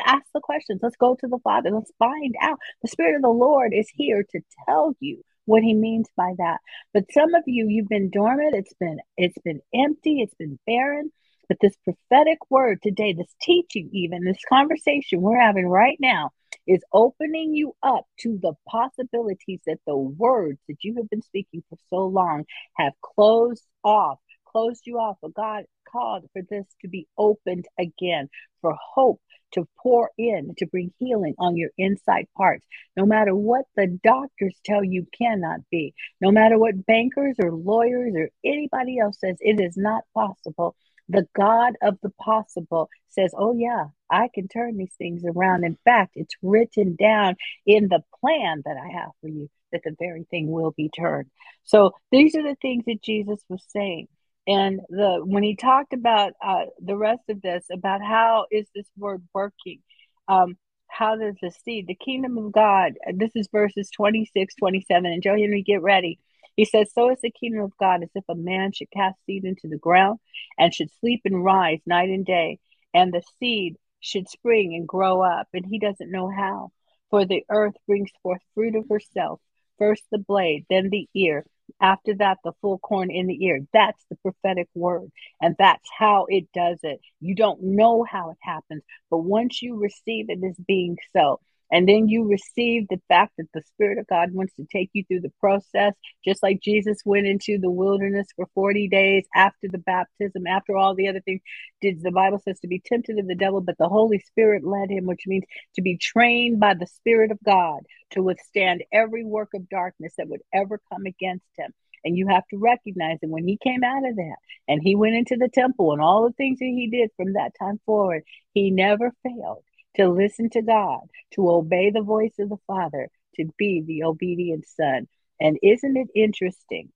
[0.06, 0.80] Ask the questions.
[0.82, 1.70] Let's go to the Father.
[1.70, 2.58] Let's find out.
[2.82, 6.58] The Spirit of the Lord is here to tell you what he means by that.
[6.94, 8.54] But some of you, you've been dormant.
[8.54, 10.20] It's been it's been empty.
[10.20, 11.10] It's been barren.
[11.52, 16.30] But this prophetic word today, this teaching, even this conversation we're having right now,
[16.66, 21.62] is opening you up to the possibilities that the words that you have been speaking
[21.68, 22.44] for so long
[22.78, 25.18] have closed off, closed you off.
[25.20, 28.30] But God called for this to be opened again,
[28.62, 29.20] for hope
[29.52, 32.64] to pour in, to bring healing on your inside parts.
[32.96, 38.14] No matter what the doctors tell you cannot be, no matter what bankers or lawyers
[38.16, 40.74] or anybody else says it is not possible
[41.12, 45.64] the God of the possible says, Oh, yeah, I can turn these things around.
[45.64, 49.94] In fact, it's written down in the plan that I have for you that the
[49.98, 51.30] very thing will be turned.
[51.64, 54.08] So these are the things that Jesus was saying.
[54.46, 58.88] And the when he talked about uh, the rest of this, about how is this
[58.96, 59.80] word working?
[60.28, 60.56] Um,
[60.88, 65.06] how does the seed, the kingdom of God, this is verses 26, 27.
[65.06, 66.18] And Joe Henry, get ready
[66.56, 69.44] he says, So is the kingdom of God as if a man should cast seed
[69.44, 70.18] into the ground
[70.58, 72.58] and should sleep and rise night and day,
[72.94, 76.70] and the seed should spring and grow up, and he doesn't know how.
[77.10, 79.40] For the earth brings forth fruit of herself,
[79.78, 81.44] first the blade, then the ear,
[81.80, 83.60] after that the full corn in the ear.
[83.72, 85.10] That's the prophetic word,
[85.40, 87.00] and that's how it does it.
[87.20, 91.40] You don't know how it happens, but once you receive it as being so,
[91.72, 95.04] and then you receive the fact that the Spirit of God wants to take you
[95.04, 99.78] through the process, just like Jesus went into the wilderness for 40 days after the
[99.78, 101.40] baptism, after all the other things.
[101.80, 104.90] Did the Bible says to be tempted of the devil, but the Holy Spirit led
[104.90, 107.80] him, which means to be trained by the Spirit of God
[108.10, 111.72] to withstand every work of darkness that would ever come against him.
[112.04, 114.36] And you have to recognize that when he came out of that
[114.68, 117.52] and he went into the temple and all the things that he did from that
[117.58, 119.64] time forward, he never failed
[119.96, 121.00] to listen to God,
[121.34, 125.08] to obey the voice of the Father, to be the obedient Son.
[125.40, 126.90] And isn't it interesting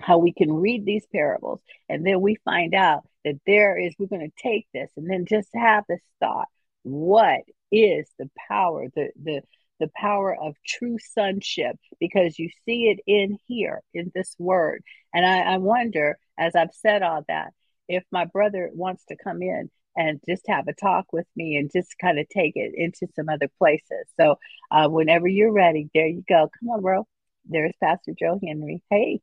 [0.00, 4.06] how we can read these parables and then we find out that there is, we're
[4.06, 6.48] going to take this and then just have this thought
[6.82, 7.40] what
[7.70, 9.42] is the power, the, the,
[9.78, 14.82] the power of true sonship because you see it in here in this word.
[15.12, 17.52] And I, I wonder, as I've said all that,
[17.88, 21.70] if my brother wants to come in and just have a talk with me and
[21.70, 24.06] just kind of take it into some other places.
[24.18, 24.38] So
[24.70, 26.48] uh, whenever you're ready, there you go.
[26.58, 27.06] Come on, bro.
[27.46, 28.82] There's Pastor Joe Henry.
[28.88, 29.20] Hey.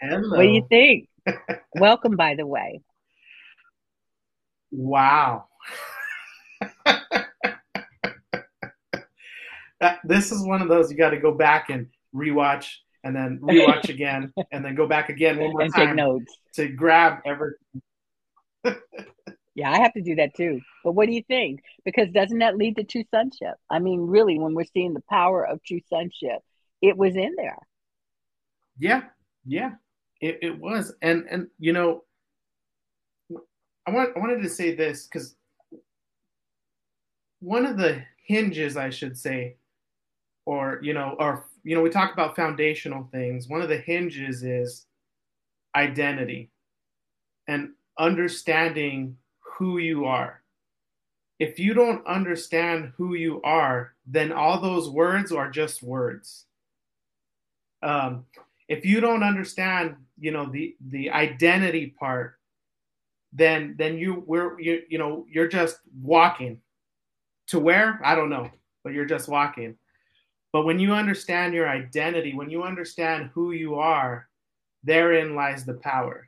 [0.00, 0.36] Hello.
[0.36, 1.08] What do you think?
[1.74, 2.82] Welcome, by the way.
[4.70, 5.46] Wow.
[9.80, 12.68] that, this is one of those you got to go back and rewatch
[13.02, 17.18] and then rewatch again and then go back again one more and time to grab
[17.26, 17.82] everything.
[19.58, 20.60] Yeah, I have to do that too.
[20.84, 21.64] But what do you think?
[21.84, 23.56] Because doesn't that lead to true sonship?
[23.68, 26.42] I mean, really, when we're seeing the power of true sonship,
[26.80, 27.58] it was in there.
[28.78, 29.02] Yeah,
[29.44, 29.72] yeah,
[30.20, 32.04] it, it was, and and you know,
[33.84, 35.34] I want I wanted to say this because
[37.40, 39.56] one of the hinges, I should say,
[40.46, 43.48] or you know, or you know, we talk about foundational things.
[43.48, 44.86] One of the hinges is
[45.74, 46.52] identity
[47.48, 49.16] and understanding
[49.58, 50.40] who you are.
[51.40, 56.46] If you don't understand who you are, then all those words are just words.
[57.82, 58.24] Um,
[58.68, 62.38] if you don't understand, you know, the the identity part,
[63.32, 66.60] then then you we're you you know you're just walking
[67.48, 68.50] to where I don't know,
[68.84, 69.76] but you're just walking.
[70.52, 74.28] But when you understand your identity, when you understand who you are,
[74.82, 76.27] therein lies the power.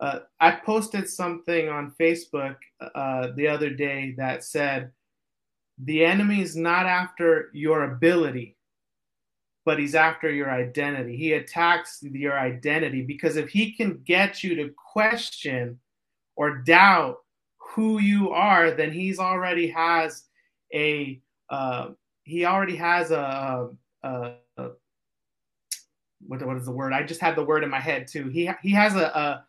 [0.00, 2.56] Uh, I posted something on Facebook
[2.94, 4.92] uh, the other day that said,
[5.84, 8.56] the enemy is not after your ability,
[9.64, 11.16] but he's after your identity.
[11.16, 15.78] He attacks your identity because if he can get you to question
[16.36, 17.18] or doubt
[17.58, 20.24] who you are, then he's already has
[20.74, 21.90] a uh,
[22.24, 23.70] he already has a,
[24.02, 24.68] a, a,
[26.26, 26.92] what, what is the word?
[26.92, 28.28] I just had the word in my head too.
[28.28, 29.46] He he has a, a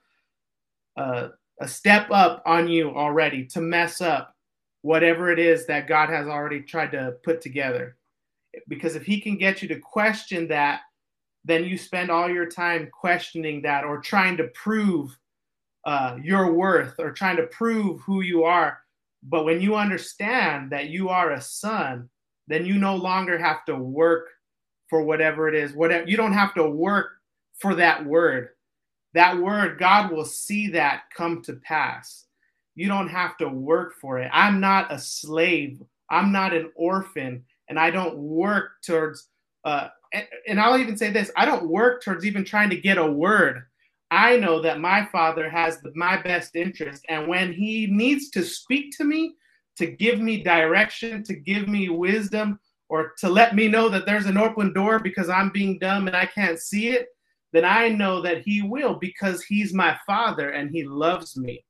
[0.97, 4.35] a step up on you already to mess up
[4.81, 7.97] whatever it is that God has already tried to put together.
[8.67, 10.81] Because if he can get you to question that,
[11.45, 15.17] then you spend all your time questioning that or trying to prove
[15.85, 18.79] uh, your worth or trying to prove who you are.
[19.23, 22.09] But when you understand that you are a son,
[22.47, 24.29] then you no longer have to work
[24.89, 25.73] for whatever it is.
[25.73, 27.11] Whatever you don't have to work
[27.59, 28.49] for that word.
[29.13, 32.25] That word, God will see that come to pass.
[32.75, 34.29] You don't have to work for it.
[34.33, 35.81] I'm not a slave.
[36.09, 39.27] I'm not an orphan, and I don't work towards.
[39.63, 39.89] Uh,
[40.47, 43.63] and, I'll even say this: I don't work towards even trying to get a word.
[44.11, 47.05] I know that my father has my best interest.
[47.07, 49.35] And when he needs to speak to me,
[49.77, 54.25] to give me direction, to give me wisdom, or to let me know that there's
[54.25, 57.07] an open door because I'm being dumb and I can't see it,
[57.53, 61.65] then I know that he will because he's my father and he loves me.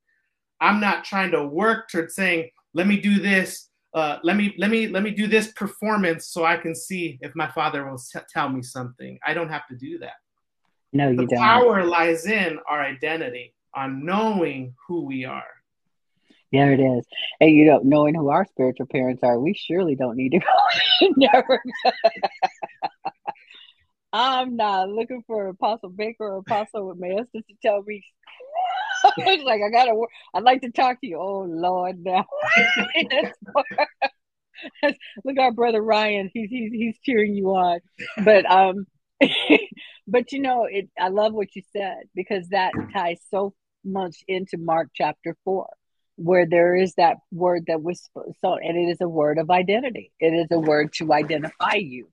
[0.59, 3.69] I'm not trying to work towards saying, let me do this.
[3.93, 7.35] Uh, let me let me let me do this performance so I can see if
[7.35, 9.19] my father will t- tell me something.
[9.25, 10.13] I don't have to do that.
[10.93, 11.39] No, you the don't.
[11.39, 15.43] power lies in our identity, on knowing who we are.
[16.53, 17.05] There it is.
[17.39, 21.57] And you know, knowing who our spiritual parents are, we surely don't need to go.
[24.13, 28.03] I'm not looking for Apostle Baker or Apostle with Maestas to tell me.
[29.17, 29.95] it's like I gotta.
[29.95, 30.09] work.
[30.33, 31.17] I'd like to talk to you.
[31.17, 32.25] Oh Lord, now.
[35.23, 36.29] Look, our brother Ryan.
[36.33, 37.79] He's he's he's cheering you on.
[38.23, 38.85] But um,
[40.07, 44.57] but you know, it, I love what you said because that ties so much into
[44.57, 45.67] Mark chapter four,
[46.15, 48.09] where there is that word that was
[48.41, 50.11] so, and it is a word of identity.
[50.19, 52.09] It is a word to identify you,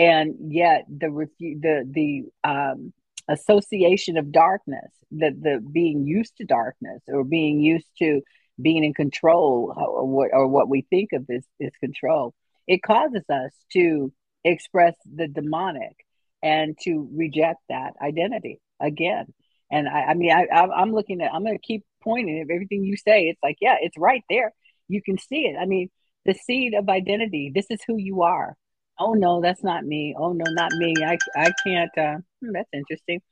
[0.00, 2.92] and yet the the the um,
[3.28, 8.22] association of darkness, the the being used to darkness or being used to
[8.60, 12.32] being in control or what or what we think of as is control,
[12.66, 14.10] it causes us to
[14.42, 15.96] express the demonic
[16.42, 19.26] and to reject that identity again.
[19.70, 22.82] And I, I mean, I, I'm looking at, I'm going to keep pointing at everything
[22.84, 23.24] you say.
[23.24, 24.52] It's like, yeah, it's right there.
[24.88, 25.56] You can see it.
[25.60, 25.90] I mean,
[26.24, 28.56] the seed of identity, this is who you are.
[29.00, 30.14] Oh no, that's not me.
[30.18, 30.94] Oh no, not me.
[31.04, 31.98] I I can't.
[31.98, 33.22] Uh, hmm, that's interesting.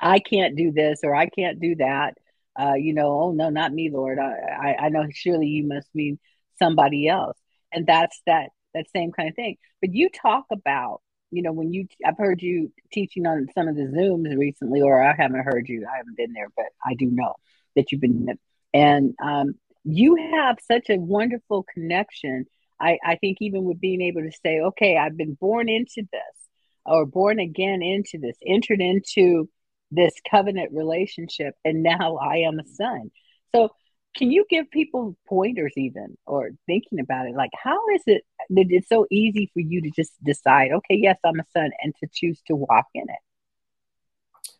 [0.00, 2.14] I can't do this or I can't do that.
[2.58, 4.18] Uh, you know, oh no, not me, Lord.
[4.18, 6.18] I, I I know surely you must mean
[6.58, 7.38] somebody else,
[7.72, 9.56] and that's that that same kind of thing.
[9.80, 13.76] But you talk about you know, when you, I've heard you teaching on some of
[13.76, 17.06] the Zooms recently, or I haven't heard you, I haven't been there, but I do
[17.06, 17.34] know
[17.76, 18.38] that you've been,
[18.74, 22.46] and um, you have such a wonderful connection.
[22.80, 26.48] I, I think even with being able to say, okay, I've been born into this,
[26.86, 29.48] or born again into this, entered into
[29.90, 33.10] this covenant relationship, and now I am a son.
[33.54, 33.70] So
[34.16, 37.34] can you give people pointers even or thinking about it?
[37.34, 41.16] Like how is it that it's so easy for you to just decide okay yes
[41.24, 44.50] i'm a son and to choose to walk in it?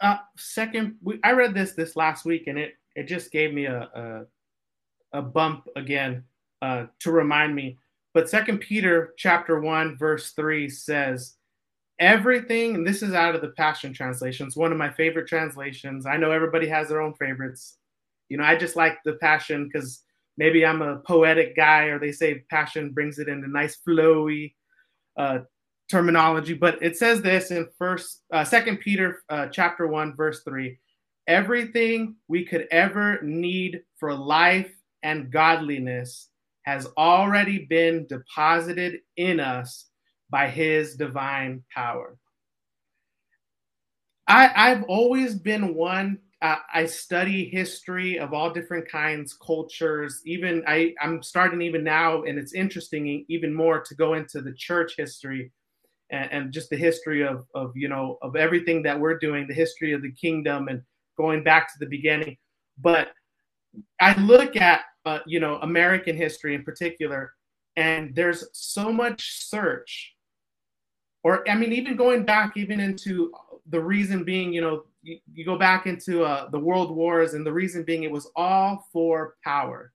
[0.00, 4.26] Uh, second i read this this last week and it it just gave me a
[5.12, 6.24] a, a bump again
[6.62, 7.78] uh, to remind me.
[8.14, 11.34] But second peter chapter 1 verse 3 says
[11.98, 14.46] everything and this is out of the passion translation.
[14.46, 16.06] It's one of my favorite translations.
[16.06, 17.76] I know everybody has their own favorites.
[18.28, 20.02] You know, I just like the passion because
[20.36, 24.54] maybe I'm a poetic guy, or they say passion brings it in a nice flowy
[25.16, 25.40] uh,
[25.90, 26.54] terminology.
[26.54, 30.78] But it says this in First, uh, Second Peter, uh, chapter one, verse three:
[31.26, 36.28] everything we could ever need for life and godliness
[36.62, 39.86] has already been deposited in us
[40.30, 42.16] by His divine power.
[44.28, 50.20] I, I've always been one I study history of all different kinds, cultures.
[50.26, 54.52] Even I, I'm starting even now, and it's interesting even more to go into the
[54.54, 55.52] church history
[56.10, 59.54] and, and, just the history of, of you know of everything that we're doing, the
[59.54, 60.82] history of the kingdom, and
[61.16, 62.36] going back to the beginning.
[62.76, 63.12] But
[64.00, 67.34] I look at uh, you know American history in particular,
[67.76, 70.14] and there's so much search,
[71.22, 73.32] or I mean, even going back even into
[73.68, 77.46] the reason being, you know, you, you go back into uh, the world wars, and
[77.46, 79.92] the reason being it was all for power,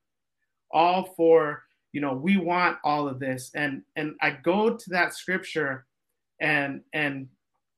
[0.70, 5.14] all for you know we want all of this, and and I go to that
[5.14, 5.86] scripture,
[6.40, 7.28] and and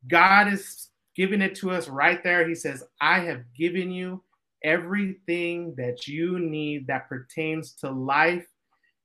[0.09, 2.49] God is giving it to us right there.
[2.49, 4.23] He says, "I have given you
[4.63, 8.47] everything that you need that pertains to life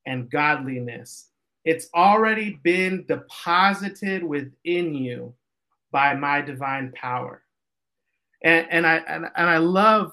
[0.06, 1.30] and godliness."
[1.64, 5.34] It's already been deposited within you
[5.92, 7.42] by my divine power.
[8.44, 10.12] And, and I and, and I love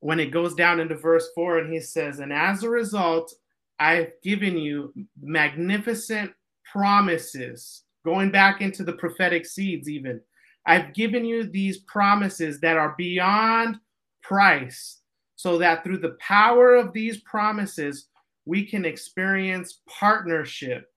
[0.00, 3.34] when it goes down into verse four and he says, and as a result,
[3.78, 6.32] I've given you magnificent
[6.70, 10.20] promises, going back into the prophetic seeds, even.
[10.66, 13.78] I've given you these promises that are beyond
[14.22, 15.00] price,
[15.36, 18.08] so that through the power of these promises,
[18.44, 20.92] we can experience partnership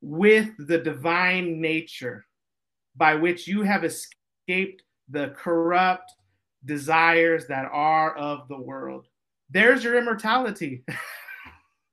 [0.00, 2.26] with the divine nature
[2.96, 6.12] by which you have escaped the corrupt
[6.64, 9.06] desires that are of the world.
[9.50, 10.84] There's your immortality.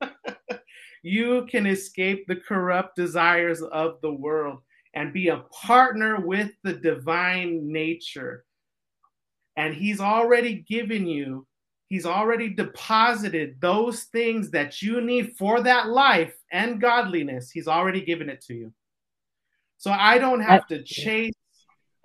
[1.03, 4.59] you can escape the corrupt desires of the world
[4.95, 8.45] and be a partner with the divine nature.
[9.55, 11.45] And He's already given you,
[11.89, 17.51] He's already deposited those things that you need for that life and godliness.
[17.51, 18.73] He's already given it to you.
[19.77, 21.33] So I don't have to chase.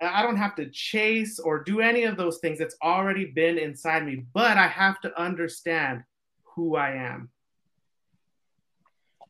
[0.01, 2.59] I don't have to chase or do any of those things.
[2.59, 6.03] It's already been inside me, but I have to understand
[6.43, 7.29] who I am.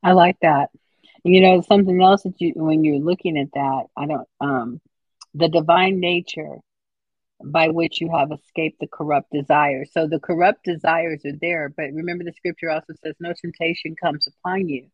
[0.04, 0.70] I like that.
[1.24, 4.82] You know, something else that you, when you're looking at that, I don't, um,
[5.34, 6.58] the divine nature
[7.44, 9.90] by which you have escaped the corrupt desires.
[9.94, 14.28] So the corrupt desires are there, but remember the scripture also says, no temptation comes
[14.28, 14.88] upon you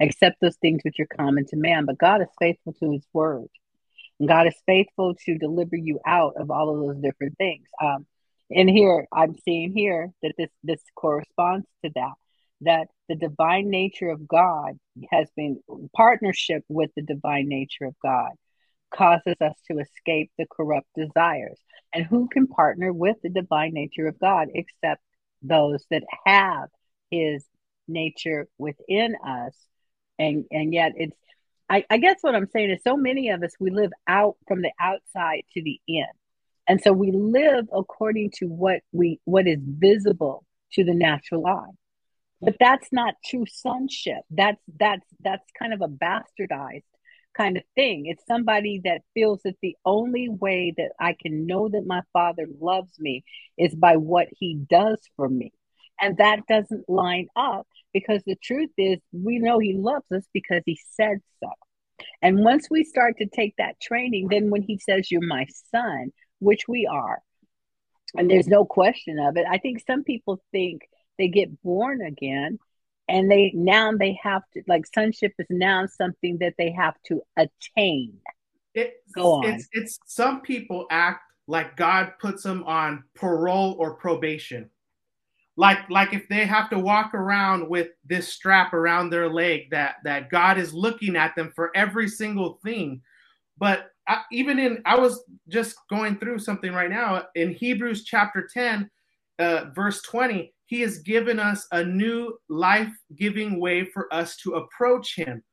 [0.00, 1.84] except those things which are common to man.
[1.84, 3.48] But God is faithful to his word.
[4.18, 7.66] And God is faithful to deliver you out of all of those different things.
[7.80, 8.06] Um,
[8.50, 12.12] and here I'm seeing here that this this corresponds to that
[12.60, 14.78] that the divine nature of God
[15.10, 15.60] has been
[15.96, 18.30] partnership with the divine nature of God
[18.94, 21.58] causes us to escape the corrupt desires.
[21.94, 25.02] And who can partner with the divine nature of God except
[25.42, 26.68] those that have
[27.10, 27.44] his
[27.88, 29.54] nature within us
[30.18, 31.16] and and yet it's
[31.68, 34.60] I, I guess what I'm saying is so many of us we live out from
[34.60, 36.04] the outside to the in.
[36.68, 41.70] And so we live according to what we what is visible to the natural eye.
[42.42, 44.20] But that's not true sonship.
[44.30, 46.82] That's that's that's kind of a bastardized
[47.36, 48.06] kind of thing.
[48.06, 52.46] It's somebody that feels that the only way that I can know that my father
[52.60, 53.24] loves me
[53.58, 55.52] is by what he does for me.
[56.00, 60.62] And that doesn't line up because the truth is, we know He loves us because
[60.66, 61.50] He said so.
[62.20, 66.12] And once we start to take that training, then when He says, You're my son,
[66.40, 67.22] which we are,
[68.16, 70.82] and there's no question of it, I think some people think
[71.18, 72.58] they get born again
[73.12, 77.22] and they now they have to like sonship is now something that they have to
[77.36, 78.14] attain.
[78.74, 79.44] It's, go on.
[79.44, 84.70] it's, it's some people act like god puts them on parole or probation.
[85.56, 89.96] Like like if they have to walk around with this strap around their leg that
[90.04, 93.02] that god is looking at them for every single thing.
[93.58, 97.24] But I, even in i was just going through something right now.
[97.34, 98.90] In hebrews chapter 10
[99.38, 104.54] uh, verse 20 he has given us a new life giving way for us to
[104.54, 105.44] approach him.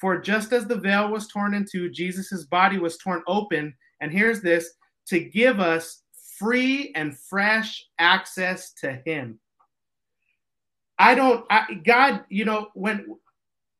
[0.00, 3.72] For just as the veil was torn in two, Jesus' body was torn open.
[4.00, 4.68] And here's this
[5.06, 6.02] to give us
[6.40, 9.38] free and fresh access to him.
[10.98, 13.14] I don't, I, God, you know, when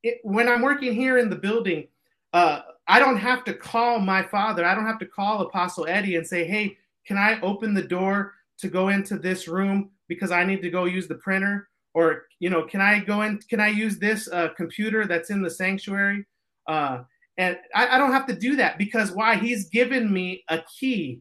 [0.04, 1.88] it, when I'm working here in the building,
[2.34, 4.64] uh, I don't have to call my father.
[4.64, 8.34] I don't have to call Apostle Eddie and say, "Hey, can I open the door
[8.58, 11.68] to go into this room because I need to go use the printer?
[11.94, 15.42] Or, you know, can I go in, can I use this uh, computer that's in
[15.42, 16.26] the sanctuary?
[16.66, 17.02] Uh,
[17.38, 19.36] and I, I don't have to do that because why?
[19.36, 21.20] He's given me a key.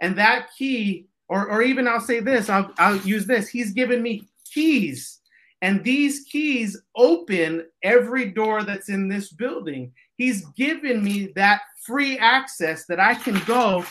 [0.00, 3.48] And that key, or, or even I'll say this, I'll, I'll use this.
[3.48, 5.18] He's given me keys.
[5.62, 9.92] And these keys open every door that's in this building.
[10.16, 13.84] He's given me that free access that I can go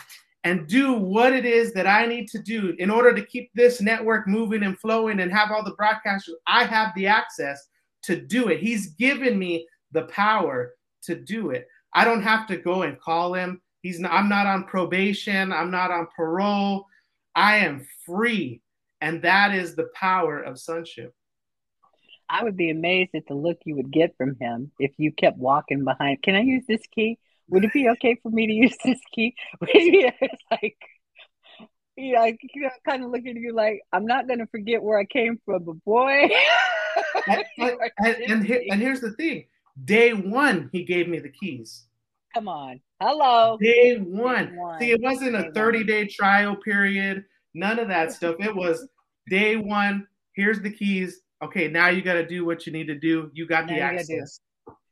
[0.44, 3.82] and do what it is that I need to do in order to keep this
[3.82, 6.36] network moving and flowing and have all the broadcasters.
[6.48, 7.68] I have the access
[8.04, 8.60] to do it.
[8.60, 11.68] He's given me the power to do it.
[11.94, 13.62] I don't have to go and call him.
[13.82, 15.52] He's not, I'm not on probation.
[15.52, 16.86] I'm not on parole.
[17.36, 18.62] I am free.
[19.02, 21.14] And that is the power of sonship.
[22.30, 25.38] I would be amazed at the look you would get from him if you kept
[25.38, 26.22] walking behind.
[26.22, 27.18] Can I use this key?
[27.50, 29.36] Would it be okay for me to use this key?
[29.62, 30.78] it's like,
[31.96, 34.82] you know, you know, kind of looking at you like, I'm not going to forget
[34.82, 36.30] where I came from, but boy.
[37.28, 39.46] and, and, and, here, and here's the thing
[39.86, 41.86] day one, he gave me the keys.
[42.34, 42.80] Come on.
[43.02, 43.58] Hello.
[43.60, 44.48] Day one.
[44.48, 44.80] Day one.
[44.80, 48.36] See, it wasn't day a 30 day trial period, none of that stuff.
[48.40, 48.88] It was
[49.30, 50.08] day one.
[50.34, 51.22] Here's the keys.
[51.42, 53.32] Okay, now you got to do what you need to do.
[53.34, 54.42] You got now the access.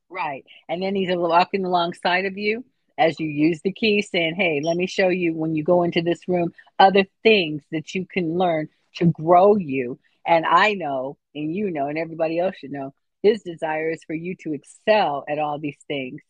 [0.10, 0.46] Right.
[0.70, 2.64] And then he's walking alongside of you
[2.98, 6.02] as you use the key, saying, Hey, let me show you when you go into
[6.02, 10.00] this room other things that you can learn to grow you.
[10.26, 14.14] And I know, and you know, and everybody else should know, his desire is for
[14.14, 16.22] you to excel at all these things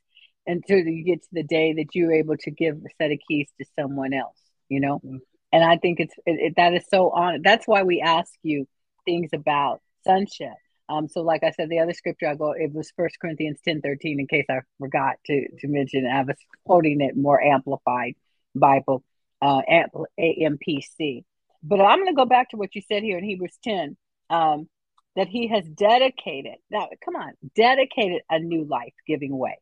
[0.46, 3.50] until you get to the day that you're able to give a set of keys
[3.60, 4.38] to someone else,
[4.70, 4.98] you know?
[4.98, 5.18] Mm-hmm.
[5.52, 7.42] And I think it's it, it, that is so on.
[7.44, 8.68] That's why we ask you
[9.06, 10.54] things about sonship
[10.90, 13.82] um, so like I said, the other scripture I go, it was First Corinthians 10
[13.82, 18.16] 13, in case I forgot to, to mention, I was quoting it more amplified
[18.56, 19.04] Bible,
[19.42, 21.24] uh, AMPC.
[21.64, 23.98] But I'm going to go back to what you said here in Hebrews 10,
[24.30, 24.70] um,
[25.16, 29.58] that he has dedicated, now come on, dedicated a new life giving way.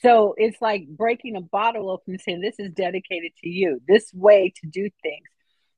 [0.00, 4.12] So it's like breaking a bottle open and saying, This is dedicated to you, this
[4.12, 5.28] way to do things.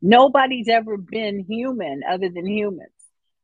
[0.03, 2.91] Nobody's ever been human other than humans.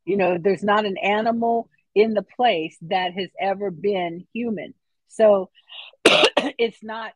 [0.07, 4.75] You know, there's not an animal in the place that has ever been human.
[5.09, 5.51] So
[6.05, 7.13] it's not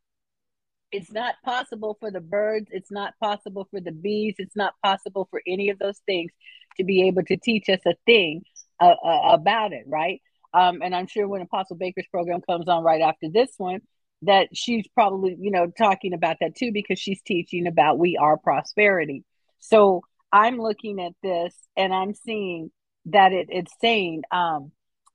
[0.92, 5.28] it's not possible for the birds, it's not possible for the bees, it's not possible
[5.30, 6.32] for any of those things
[6.76, 8.42] to be able to teach us a thing
[8.80, 10.20] uh, uh, about it, right?
[10.52, 13.82] Um, and I'm sure when Apostle Baker's program comes on right after this one,
[14.22, 18.36] that she's probably, you know, talking about that too, because she's teaching about we are
[18.36, 19.24] prosperity.
[19.60, 22.70] So I'm looking at this and I'm seeing
[23.06, 24.72] that it, it's saying um,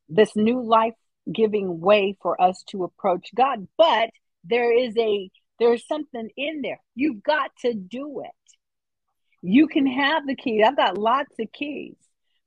[0.10, 0.94] this new life
[1.32, 3.68] giving way for us to approach God.
[3.78, 4.10] But
[4.44, 5.30] there is a
[5.60, 6.80] there's something in there.
[6.96, 8.32] You've got to do it.
[9.42, 10.64] You can have the key.
[10.64, 11.96] I've got lots of keys.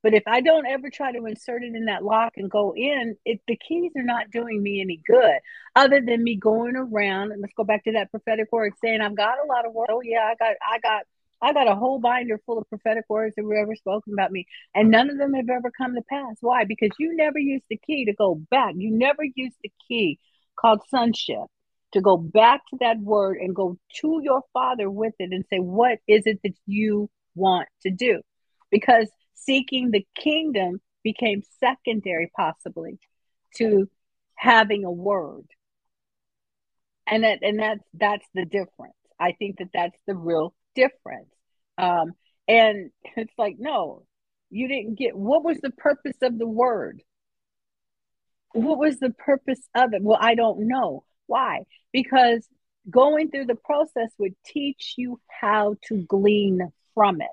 [0.03, 3.17] But if I don't ever try to insert it in that lock and go in,
[3.25, 5.39] it the keys are not doing me any good.
[5.75, 9.17] Other than me going around and let's go back to that prophetic word saying I've
[9.17, 9.89] got a lot of work.
[9.91, 11.03] Oh yeah, I got I got
[11.41, 14.47] I got a whole binder full of prophetic words that were ever spoken about me,
[14.75, 16.37] and none of them have ever come to pass.
[16.41, 16.65] Why?
[16.65, 18.75] Because you never used the key to go back.
[18.77, 20.19] You never used the key
[20.59, 21.47] called sonship
[21.93, 25.59] to go back to that word and go to your father with it and say,
[25.59, 28.21] What is it that you want to do?
[28.71, 32.99] Because seeking the kingdom became secondary, possibly,
[33.57, 33.89] to
[34.35, 35.47] having a word.
[37.07, 38.95] And that and that's that's the difference.
[39.19, 41.33] I think that that's the real difference.
[41.79, 42.13] Um,
[42.49, 44.05] and it's like, no,
[44.51, 47.03] You didn't get what was the purpose of the word?
[48.53, 50.03] What was the purpose of it?
[50.03, 51.05] Well, I don't know.
[51.27, 51.65] Why?
[51.93, 52.47] Because
[52.91, 56.61] going through the process would teach you how to glean
[56.95, 57.29] from it.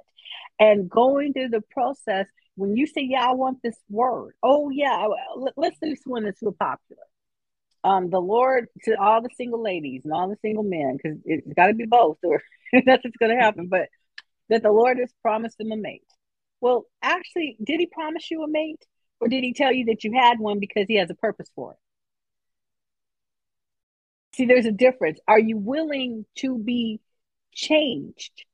[0.60, 5.08] And going through the process, when you say, Yeah, I want this word, oh, yeah,
[5.58, 7.04] let's do this one that's real popular.
[7.86, 11.54] Um, the Lord to all the single ladies and all the single men, because it's
[11.54, 12.42] got to be both, or
[12.86, 13.68] that's what's going to happen.
[13.68, 13.90] But
[14.50, 16.02] that the Lord has promised them a mate.
[16.62, 18.84] Well, actually, did He promise you a mate,
[19.20, 21.74] or did He tell you that you had one because He has a purpose for
[21.74, 21.78] it?
[24.36, 25.20] See, there's a difference.
[25.28, 27.00] Are you willing to be
[27.54, 28.46] changed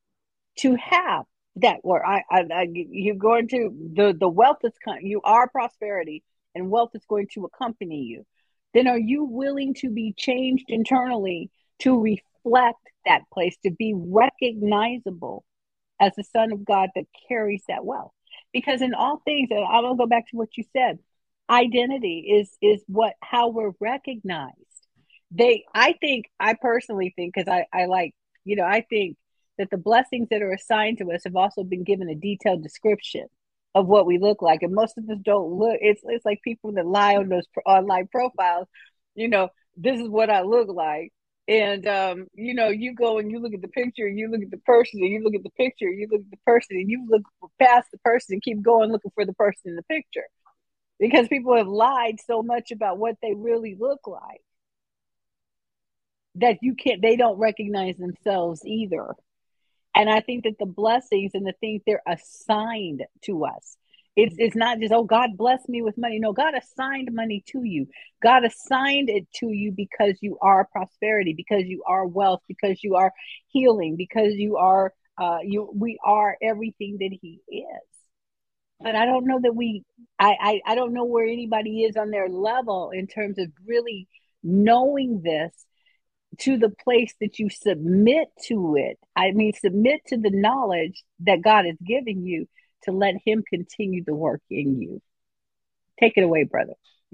[0.58, 1.24] to have
[1.56, 2.04] that word?
[2.06, 5.08] I, I, I you're going to the the wealth is coming.
[5.08, 6.22] you are prosperity,
[6.54, 8.26] and wealth is going to accompany you.
[8.74, 11.50] Then, are you willing to be changed internally
[11.80, 15.44] to reflect that place, to be recognizable
[16.00, 18.12] as the Son of God that carries that wealth?
[18.54, 21.00] Because in all things, and I'm gonna go back to what you said.
[21.50, 24.56] Identity is is what how we're recognized
[25.32, 28.14] they i think i personally think because I, I like
[28.44, 29.18] you know i think
[29.58, 33.28] that the blessings that are assigned to us have also been given a detailed description
[33.74, 34.64] of what we look like.
[34.64, 38.08] And most of us don't look it's it's like people that lie on those online
[38.08, 38.68] profiles
[39.16, 41.12] you know this is what i look like.
[41.48, 44.42] And um, you know you go and you look at the picture and you look
[44.42, 46.90] at the person and you look at the picture you look at the person and
[46.90, 47.24] you look
[47.60, 50.26] past the person and keep going looking for the person in the picture.
[51.00, 54.42] Because people have lied so much about what they really look like
[56.36, 59.16] that you can't they don't recognize themselves either
[59.96, 63.78] and i think that the blessings and the things they're assigned to us.
[64.16, 66.20] It's it's not just oh god bless me with money.
[66.20, 67.88] No god assigned money to you.
[68.22, 72.96] God assigned it to you because you are prosperity because you are wealth because you
[72.96, 73.14] are
[73.48, 77.88] healing because you are uh you we are everything that he is.
[78.82, 79.84] But i don't know that we
[80.20, 84.08] I, I i don't know where anybody is on their level in terms of really
[84.44, 85.54] knowing this
[86.40, 88.98] to the place that you submit to it.
[89.16, 92.48] I mean, submit to the knowledge that God is giving you
[92.84, 95.02] to let Him continue the work in you.
[96.00, 96.74] Take it away, brother.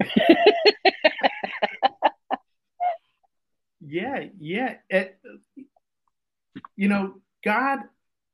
[3.80, 4.76] yeah, yeah.
[4.88, 5.18] It,
[6.76, 7.14] you know,
[7.44, 7.80] God,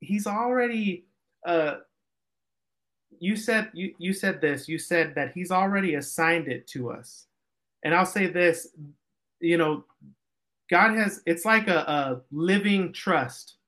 [0.01, 1.07] He's already.
[1.47, 1.77] Uh,
[3.19, 4.69] you said you you said this.
[4.69, 7.27] You said that He's already assigned it to us,
[7.83, 8.69] and I'll say this.
[9.41, 9.85] You know,
[10.75, 13.59] God has, it's like a, a living trust.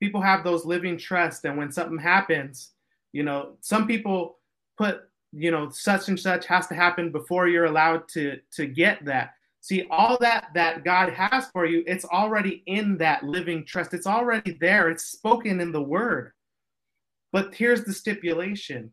[0.00, 1.44] People have those living trust.
[1.44, 2.70] And when something happens,
[3.12, 4.38] you know, some people
[4.78, 9.04] put, you know, such and such has to happen before you're allowed to, to get
[9.04, 9.34] that.
[9.60, 13.92] See, all that that God has for you, it's already in that living trust.
[13.92, 14.88] It's already there.
[14.88, 16.32] It's spoken in the word.
[17.30, 18.90] But here's the stipulation.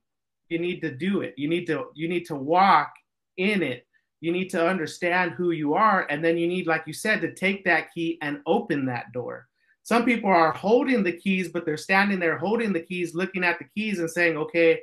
[0.50, 1.36] You need to do it.
[1.38, 2.92] You need to you need to walk
[3.38, 3.85] in it
[4.22, 7.34] you need to understand who you are and then you need like you said to
[7.34, 9.48] take that key and open that door.
[9.84, 13.60] Some people are holding the keys but they're standing there holding the keys looking at
[13.60, 14.80] the keys and saying okay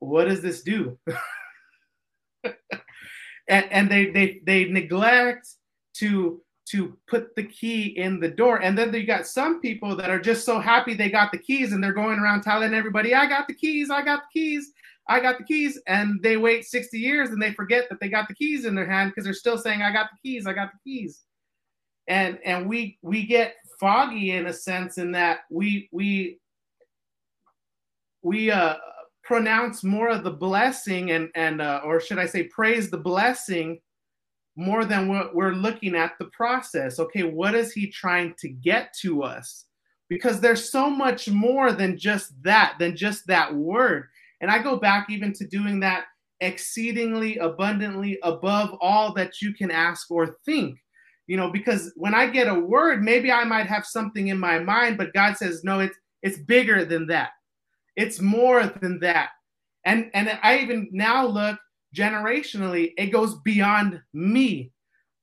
[0.00, 0.98] what does this do?
[3.50, 5.48] And, and they, they they neglect
[5.94, 8.58] to to put the key in the door.
[8.58, 11.72] And then you got some people that are just so happy they got the keys
[11.72, 14.72] and they're going around telling everybody i got the keys i got the keys
[15.08, 18.28] I got the keys, and they wait 60 years and they forget that they got
[18.28, 20.70] the keys in their hand because they're still saying, I got the keys, I got
[20.72, 21.22] the keys.
[22.08, 26.38] And and we we get foggy in a sense in that we we
[28.22, 28.76] we uh
[29.22, 33.78] pronounce more of the blessing and and uh, or should I say praise the blessing
[34.58, 36.98] more than what we're looking at the process.
[36.98, 39.66] Okay, what is he trying to get to us?
[40.08, 44.08] Because there's so much more than just that, than just that word.
[44.40, 46.04] And I go back even to doing that
[46.40, 50.78] exceedingly abundantly above all that you can ask or think.
[51.26, 54.58] You know, because when I get a word, maybe I might have something in my
[54.58, 57.30] mind, but God says, no, it's it's bigger than that.
[57.96, 59.30] It's more than that.
[59.84, 61.58] And and I even now look
[61.94, 64.72] generationally, it goes beyond me.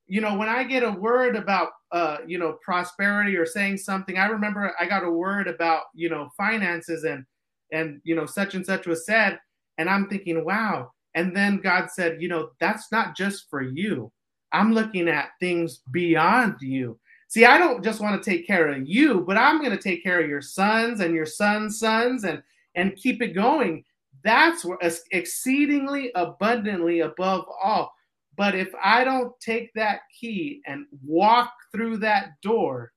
[0.06, 4.18] You know, when I get a word about uh, you know, prosperity or saying something,
[4.18, 7.24] I remember I got a word about, you know, finances and
[7.72, 9.38] and you know such and such was said
[9.78, 10.92] and i'm thinking wow.
[11.14, 14.12] And then god said you know that's not just for you.
[14.52, 16.98] I'm looking at things beyond you.
[17.28, 20.02] See i don't just want to take care of you but i'm going to take
[20.02, 22.42] care of your sons and your sons sons and
[22.74, 23.84] and keep it going.
[24.22, 24.78] That's where
[25.12, 27.92] exceedingly abundantly above all.
[28.36, 32.92] But if i don't take that key and walk through that door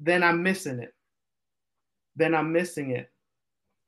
[0.00, 0.94] then i'm missing it
[2.16, 3.10] then I'm missing it.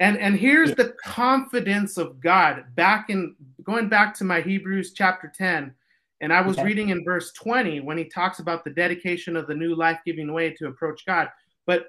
[0.00, 0.76] And and here's yeah.
[0.76, 2.64] the confidence of God.
[2.74, 5.72] Back in going back to my Hebrews chapter 10,
[6.20, 6.66] and I was okay.
[6.66, 10.50] reading in verse 20 when he talks about the dedication of the new life-giving way
[10.54, 11.28] to approach God.
[11.66, 11.86] But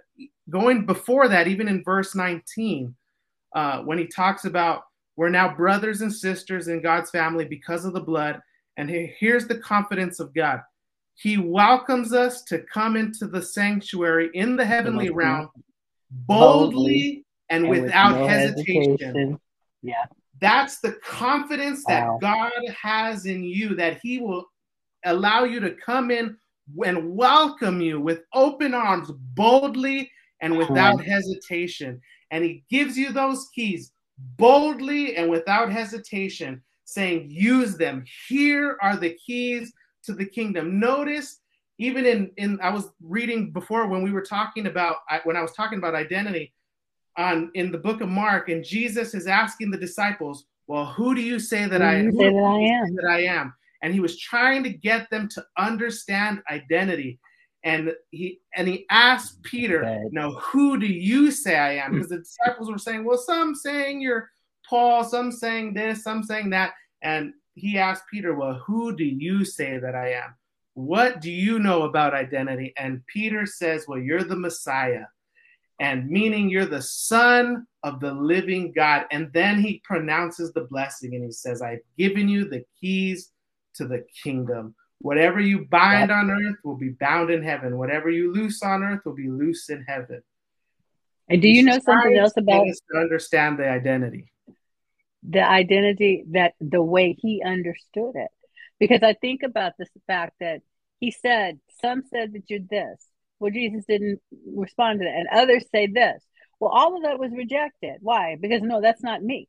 [0.49, 2.93] going before that, even in verse 19,
[3.55, 4.83] uh, when he talks about
[5.15, 8.41] we're now brothers and sisters in God's family because of the blood.
[8.77, 10.61] And here's the confidence of God.
[11.15, 15.49] He welcomes us to come into the sanctuary in the heavenly realm
[16.27, 18.97] boldly and, and without no hesitation.
[18.99, 19.39] hesitation.
[19.81, 20.05] Yeah.
[20.39, 22.17] That's the confidence that wow.
[22.21, 22.51] God
[22.81, 24.45] has in you that He will
[25.05, 26.37] allow you to come in
[26.85, 30.11] and welcome you with open arms, boldly
[30.41, 32.01] and without hesitation.
[32.31, 33.91] And He gives you those keys
[34.37, 38.03] boldly and without hesitation, saying, Use them.
[38.27, 39.71] Here are the keys
[40.03, 40.79] to the kingdom.
[40.79, 41.39] Notice,
[41.77, 45.53] even in, in I was reading before when we were talking about, when I was
[45.53, 46.53] talking about identity
[47.17, 51.21] on in the book of Mark, and Jesus is asking the disciples, Well, who do
[51.21, 52.95] you say that, I, say that I am?
[52.95, 53.53] That I am.
[53.81, 57.19] And he was trying to get them to understand identity
[57.63, 62.19] and he and he asked Peter, "Now, who do you say I am?" Because the
[62.19, 64.29] disciples were saying, "Well, some saying you're
[64.69, 69.45] Paul, some saying this, some saying that," and he asked Peter, "Well, who do you
[69.45, 70.35] say that I am?
[70.73, 75.05] What do you know about identity?" And Peter says, "Well, you're the Messiah."
[75.79, 79.05] And meaning you're the son of the living God.
[79.11, 83.31] And then he pronounces the blessing and he says, I've given you the keys
[83.75, 84.75] to the kingdom.
[84.99, 87.77] Whatever you bind on earth will be bound in heaven.
[87.77, 90.21] Whatever you loose on earth will be loose in heaven.
[91.27, 94.31] And do you know something else about to understand the identity?
[95.27, 98.31] The identity that the way he understood it.
[98.87, 100.61] Because I think about this fact that
[100.99, 103.05] he said, Some said that you're this.
[103.39, 104.19] Well, Jesus didn't
[104.55, 105.15] respond to that.
[105.15, 106.21] And others say this.
[106.59, 107.97] Well, all of that was rejected.
[108.01, 108.37] Why?
[108.39, 109.47] Because no, that's not me.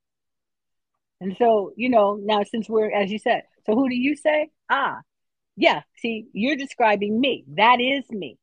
[1.21, 4.51] And so, you know, now since we're, as you said, so who do you say?
[4.71, 5.01] Ah,
[5.57, 7.45] yeah, see, you're describing me.
[7.57, 8.39] That is me.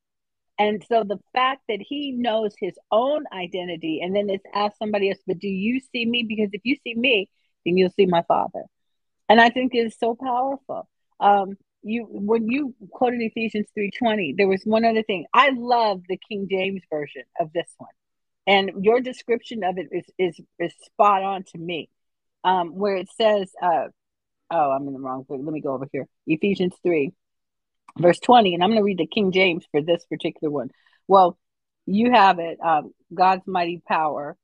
[0.57, 5.09] And so the fact that he knows his own identity and then it's asked somebody
[5.09, 6.23] else, but do you see me?
[6.23, 7.29] Because if you see me,
[7.65, 8.63] then you'll see my father.
[9.31, 10.89] And I think it's so powerful.
[11.21, 15.25] Um, you when you quoted Ephesians 3:20, there was one other thing.
[15.33, 17.93] I love the King James version of this one.
[18.45, 21.87] And your description of it is is, is spot on to me.
[22.43, 23.85] Um, where it says, uh,
[24.49, 25.39] oh, I'm in the wrong book.
[25.41, 26.07] Let me go over here.
[26.27, 27.13] Ephesians 3,
[27.99, 28.53] verse 20.
[28.53, 30.71] And I'm going to read the King James for this particular one.
[31.07, 31.37] Well,
[31.85, 32.57] you have it.
[32.59, 34.35] Um, God's mighty power.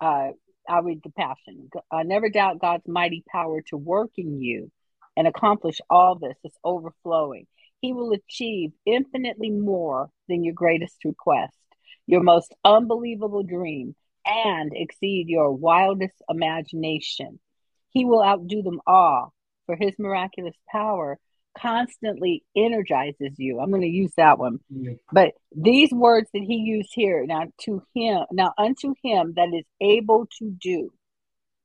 [0.00, 0.30] Uh,
[0.68, 1.68] I'll read the passion.
[1.90, 4.70] I never doubt God's mighty power to work in you
[5.16, 6.36] and accomplish all this.
[6.44, 7.46] It's overflowing.
[7.80, 11.56] He will achieve infinitely more than your greatest request,
[12.06, 13.94] your most unbelievable dream,
[14.26, 17.38] and exceed your wildest imagination.
[17.90, 19.34] He will outdo them all
[19.66, 21.18] for his miraculous power
[21.56, 23.60] constantly energizes you.
[23.60, 24.58] I'm going to use that one.
[25.12, 29.64] But these words that he used here, now to him, now unto him that is
[29.80, 30.92] able to do.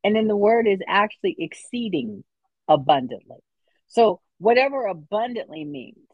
[0.03, 2.23] And then the word is actually exceeding
[2.67, 3.37] abundantly.
[3.87, 6.07] So whatever abundantly means,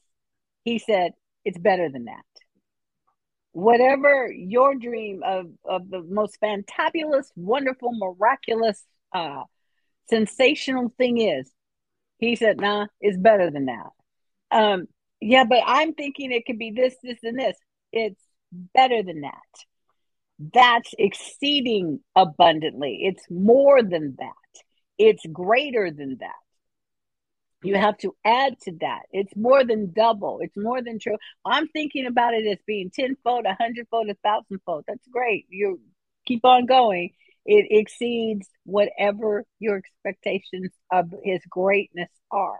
[0.63, 1.11] he said
[1.43, 2.23] it's better than that.
[3.51, 9.43] Whatever your dream of, of the most fantabulous, wonderful, miraculous, uh,
[10.09, 11.49] sensational thing is,
[12.17, 13.89] he said, nah, it's better than that.
[14.51, 14.87] Um,
[15.21, 17.57] yeah, but I'm thinking it could be this, this, and this.
[17.91, 18.21] It's
[18.73, 19.33] better than that.
[20.53, 22.99] That's exceeding abundantly.
[23.03, 24.61] It's more than that.
[24.97, 26.33] It's greater than that.
[27.63, 29.03] You have to add to that.
[29.11, 30.39] It's more than double.
[30.41, 31.17] It's more than true.
[31.45, 34.83] I'm thinking about it as being tenfold, a hundredfold, a thousandfold.
[34.87, 35.47] That's great.
[35.49, 35.79] You
[36.27, 37.11] keep on going
[37.45, 42.59] it exceeds whatever your expectations of his greatness are.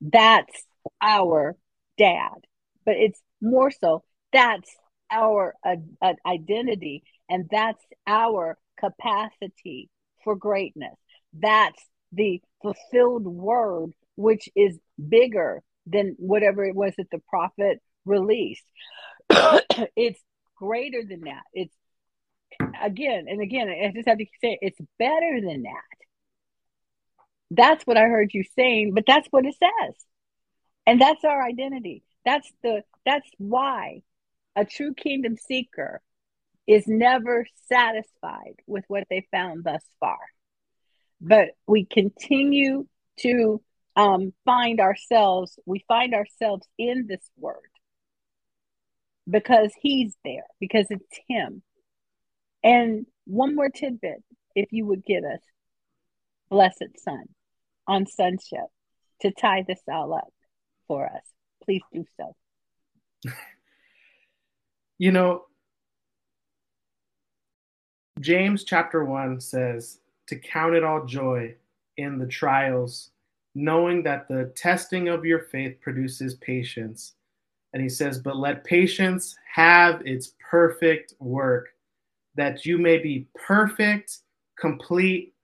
[0.00, 0.64] That's
[1.00, 1.56] our
[1.98, 2.34] dad.
[2.84, 4.70] But it's more so, that's
[5.10, 9.88] our uh, uh, identity and that's our capacity
[10.24, 10.94] for greatness.
[11.38, 11.80] That's
[12.12, 14.78] the fulfilled word, which is
[15.08, 18.64] bigger than whatever it was that the prophet released.
[19.30, 20.20] it's
[20.56, 21.42] greater than that.
[21.52, 21.74] It's
[22.82, 25.82] again and again, I just have to say it's better than that.
[27.50, 29.94] That's what I heard you saying, but that's what it says.
[30.86, 32.02] And that's our identity.
[32.24, 34.02] That's the that's why
[34.56, 36.00] a true kingdom seeker
[36.66, 40.18] is never satisfied with what they found thus far.
[41.20, 42.86] But we continue
[43.18, 43.60] to
[43.96, 47.56] um, find ourselves, we find ourselves in this word
[49.28, 51.62] because he's there, because it's him.
[52.64, 54.22] And one more tidbit,
[54.54, 55.40] if you would give us,
[56.50, 57.24] blessed Son,
[57.86, 58.66] on sonship
[59.20, 60.32] to tie this all up
[60.86, 61.24] for us.
[61.64, 63.32] Please do so.
[64.98, 65.44] you know,
[68.20, 69.98] James chapter 1 says
[70.28, 71.54] to count it all joy
[71.96, 73.10] in the trials,
[73.54, 77.14] knowing that the testing of your faith produces patience.
[77.72, 81.70] And he says, But let patience have its perfect work,
[82.34, 84.18] that you may be perfect,
[84.58, 85.34] complete,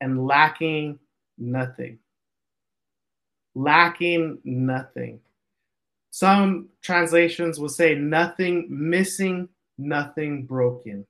[0.00, 0.98] and lacking
[1.36, 1.98] nothing.
[3.54, 5.20] Lacking nothing.
[6.10, 11.06] Some translations will say nothing missing, nothing broken.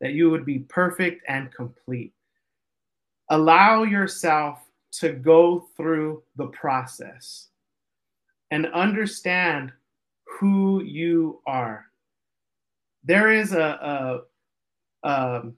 [0.00, 2.12] That you would be perfect and complete.
[3.30, 4.60] Allow yourself
[4.92, 7.48] to go through the process
[8.50, 9.72] and understand
[10.38, 11.84] who you are.
[13.04, 14.22] There is a,
[15.04, 15.54] um,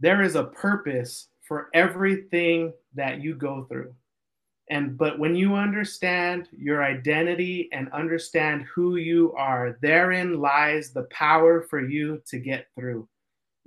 [0.00, 3.94] there is a purpose for everything that you go through.
[4.70, 11.04] And but when you understand your identity and understand who you are, therein lies the
[11.10, 13.06] power for you to get through.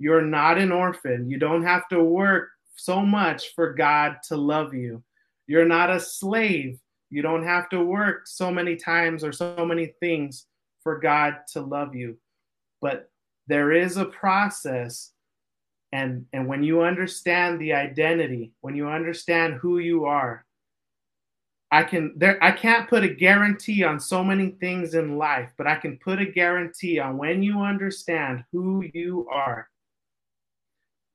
[0.00, 1.30] You're not an orphan.
[1.30, 5.02] You don't have to work so much for God to love you.
[5.46, 6.78] You're not a slave.
[7.10, 10.46] You don't have to work so many times or so many things
[10.82, 12.18] for God to love you.
[12.80, 13.10] But
[13.48, 15.12] there is a process
[15.92, 20.44] and and when you understand the identity, when you understand who you are,
[21.70, 25.66] I can there I can't put a guarantee on so many things in life, but
[25.66, 29.68] I can put a guarantee on when you understand who you are,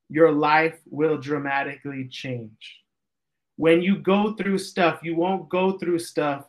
[0.10, 2.80] your life will dramatically change.
[3.58, 6.46] When you go through stuff, you won't go through stuff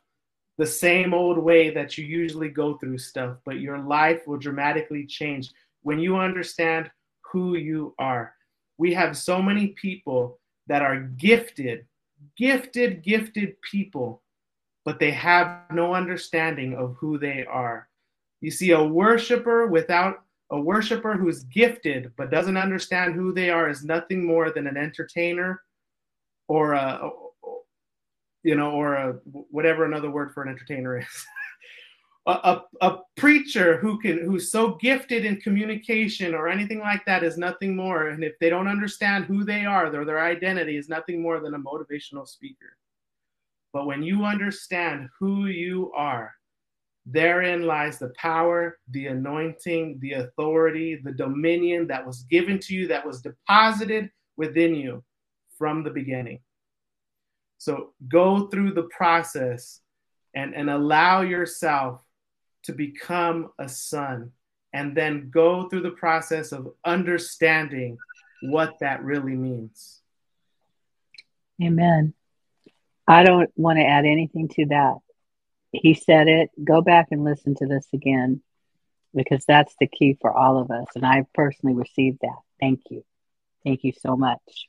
[0.57, 5.05] the same old way that you usually go through stuff, but your life will dramatically
[5.05, 5.51] change
[5.85, 6.91] when you understand
[7.31, 8.35] who you are.
[8.79, 11.87] We have so many people that are gifted,
[12.37, 14.23] gifted, gifted people,
[14.85, 17.89] but they have no understanding of who they are.
[18.41, 23.71] You see, a worshiper without a worshiper who's gifted but doesn't understand who they are
[23.71, 25.63] is nothing more than an entertainer
[26.49, 27.11] or a,
[28.43, 29.13] you know, or a
[29.51, 31.27] whatever another word for an entertainer is.
[32.27, 37.37] a, a, preacher who can who's so gifted in communication or anything like that is
[37.37, 38.09] nothing more.
[38.09, 41.55] And if they don't understand who they are their, their identity is nothing more than
[41.55, 42.77] a motivational speaker.
[43.73, 46.33] But when you understand who you are
[47.07, 52.89] therein lies the power the anointing the authority the dominion that was given to you
[52.89, 55.05] that was deposited within you
[55.59, 56.41] from the beginning.
[57.59, 59.81] So go through the process
[60.35, 62.04] and, and allow yourself
[62.65, 64.33] to become a son
[64.73, 67.99] and then go through the process of understanding
[68.41, 70.01] what that really means.
[71.63, 72.15] Amen.
[73.07, 74.97] I don't want to add anything to that.
[75.73, 76.51] He said it.
[76.63, 78.43] Go back and listen to this again
[79.15, 80.87] because that's the key for all of us.
[80.95, 82.39] And I personally received that.
[82.61, 83.05] Thank you.
[83.65, 84.69] Thank you so much.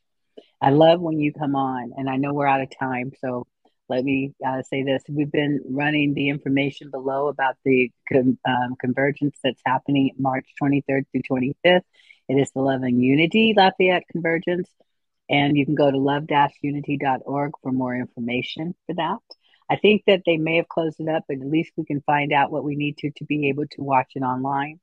[0.61, 3.11] I love when you come on, and I know we're out of time.
[3.19, 3.45] So
[3.87, 5.03] let me uh, say this.
[5.07, 11.21] We've been running the information below about the um, convergence that's happening March 23rd through
[11.29, 11.81] 25th.
[12.27, 14.69] It is the Love and Unity Lafayette Convergence.
[15.29, 19.17] And you can go to love-unity.org for more information for that.
[19.69, 22.31] I think that they may have closed it up, but at least we can find
[22.31, 24.79] out what we need to to be able to watch it online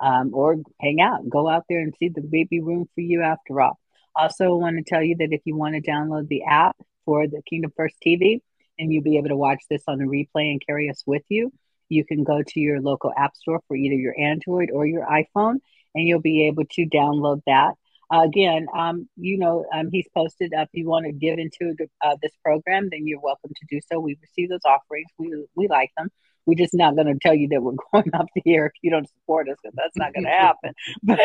[0.00, 1.28] um, or hang out.
[1.28, 3.78] Go out there and see the baby room for you after all.
[4.14, 6.76] Also, I want to tell you that if you want to download the app
[7.06, 8.40] for the Kingdom First TV,
[8.78, 11.50] and you'll be able to watch this on a replay and carry us with you.
[11.88, 15.60] You can go to your local app store for either your Android or your iPhone,
[15.94, 17.74] and you'll be able to download that.
[18.12, 21.74] Uh, again, um, you know, um, he's posted uh, if you want to give into
[22.04, 23.98] uh, this program, then you're welcome to do so.
[23.98, 25.08] We receive those offerings.
[25.18, 26.10] We we like them.
[26.44, 28.90] We're just not going to tell you that we're going up the air if you
[28.90, 30.72] don't support us, because that's not going to happen.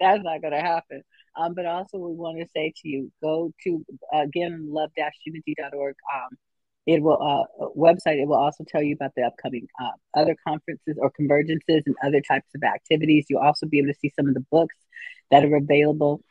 [0.00, 1.02] That's not going to happen.
[1.38, 5.94] Um, but also, we want to say to you, go to again love-unity.org.
[6.14, 6.38] Um,
[6.86, 8.20] it will uh, website.
[8.20, 12.20] It will also tell you about the upcoming uh, other conferences or convergences and other
[12.20, 13.26] types of activities.
[13.28, 14.74] You'll also be able to see some of the books
[15.30, 16.22] that are available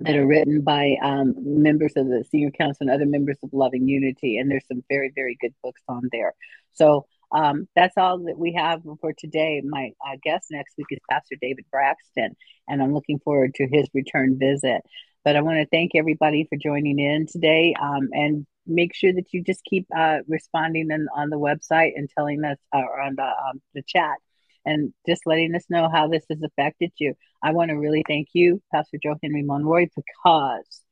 [0.00, 3.72] that are written by um, members of the senior council and other members of Love
[3.72, 4.38] and Unity.
[4.38, 6.34] And there's some very, very good books on there.
[6.74, 9.62] So um, that's all that we have for today.
[9.64, 13.88] My uh, guest next week is Pastor David Braxton, and I'm looking forward to his
[13.94, 14.82] return visit.
[15.24, 19.32] But I want to thank everybody for joining in today um, and make sure that
[19.32, 23.24] you just keep uh, responding in, on the website and telling us uh, on the,
[23.24, 24.16] um, the chat
[24.64, 27.14] and just letting us know how this has affected you.
[27.42, 30.82] I want to really thank you, Pastor Joe Henry Monroy, because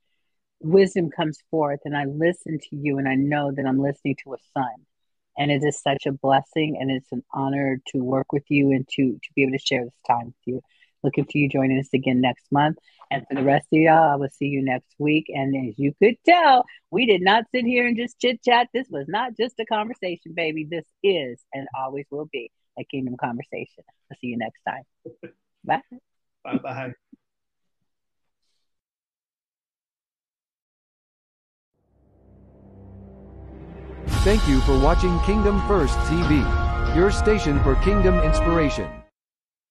[0.61, 4.34] wisdom comes forth and I listen to you and I know that I'm listening to
[4.34, 4.87] a son.
[5.39, 8.87] And it is such a blessing and it's an honor to work with you and
[8.89, 10.62] to, to be able to share this time with you.
[11.03, 12.78] Looking for you joining us again next month.
[13.11, 15.26] And for the rest of y'all, I will see you next week.
[15.28, 18.68] And as you could tell, we did not sit here and just chit chat.
[18.72, 20.66] This was not just a conversation, baby.
[20.68, 23.84] This is and always will be a kingdom conversation.
[24.11, 24.82] I'll see you next time.
[25.64, 25.82] Bye.
[26.45, 26.93] Bye bye.
[34.27, 36.43] Thank you for watching Kingdom First TV,
[36.97, 39.05] your station for kingdom inspiration.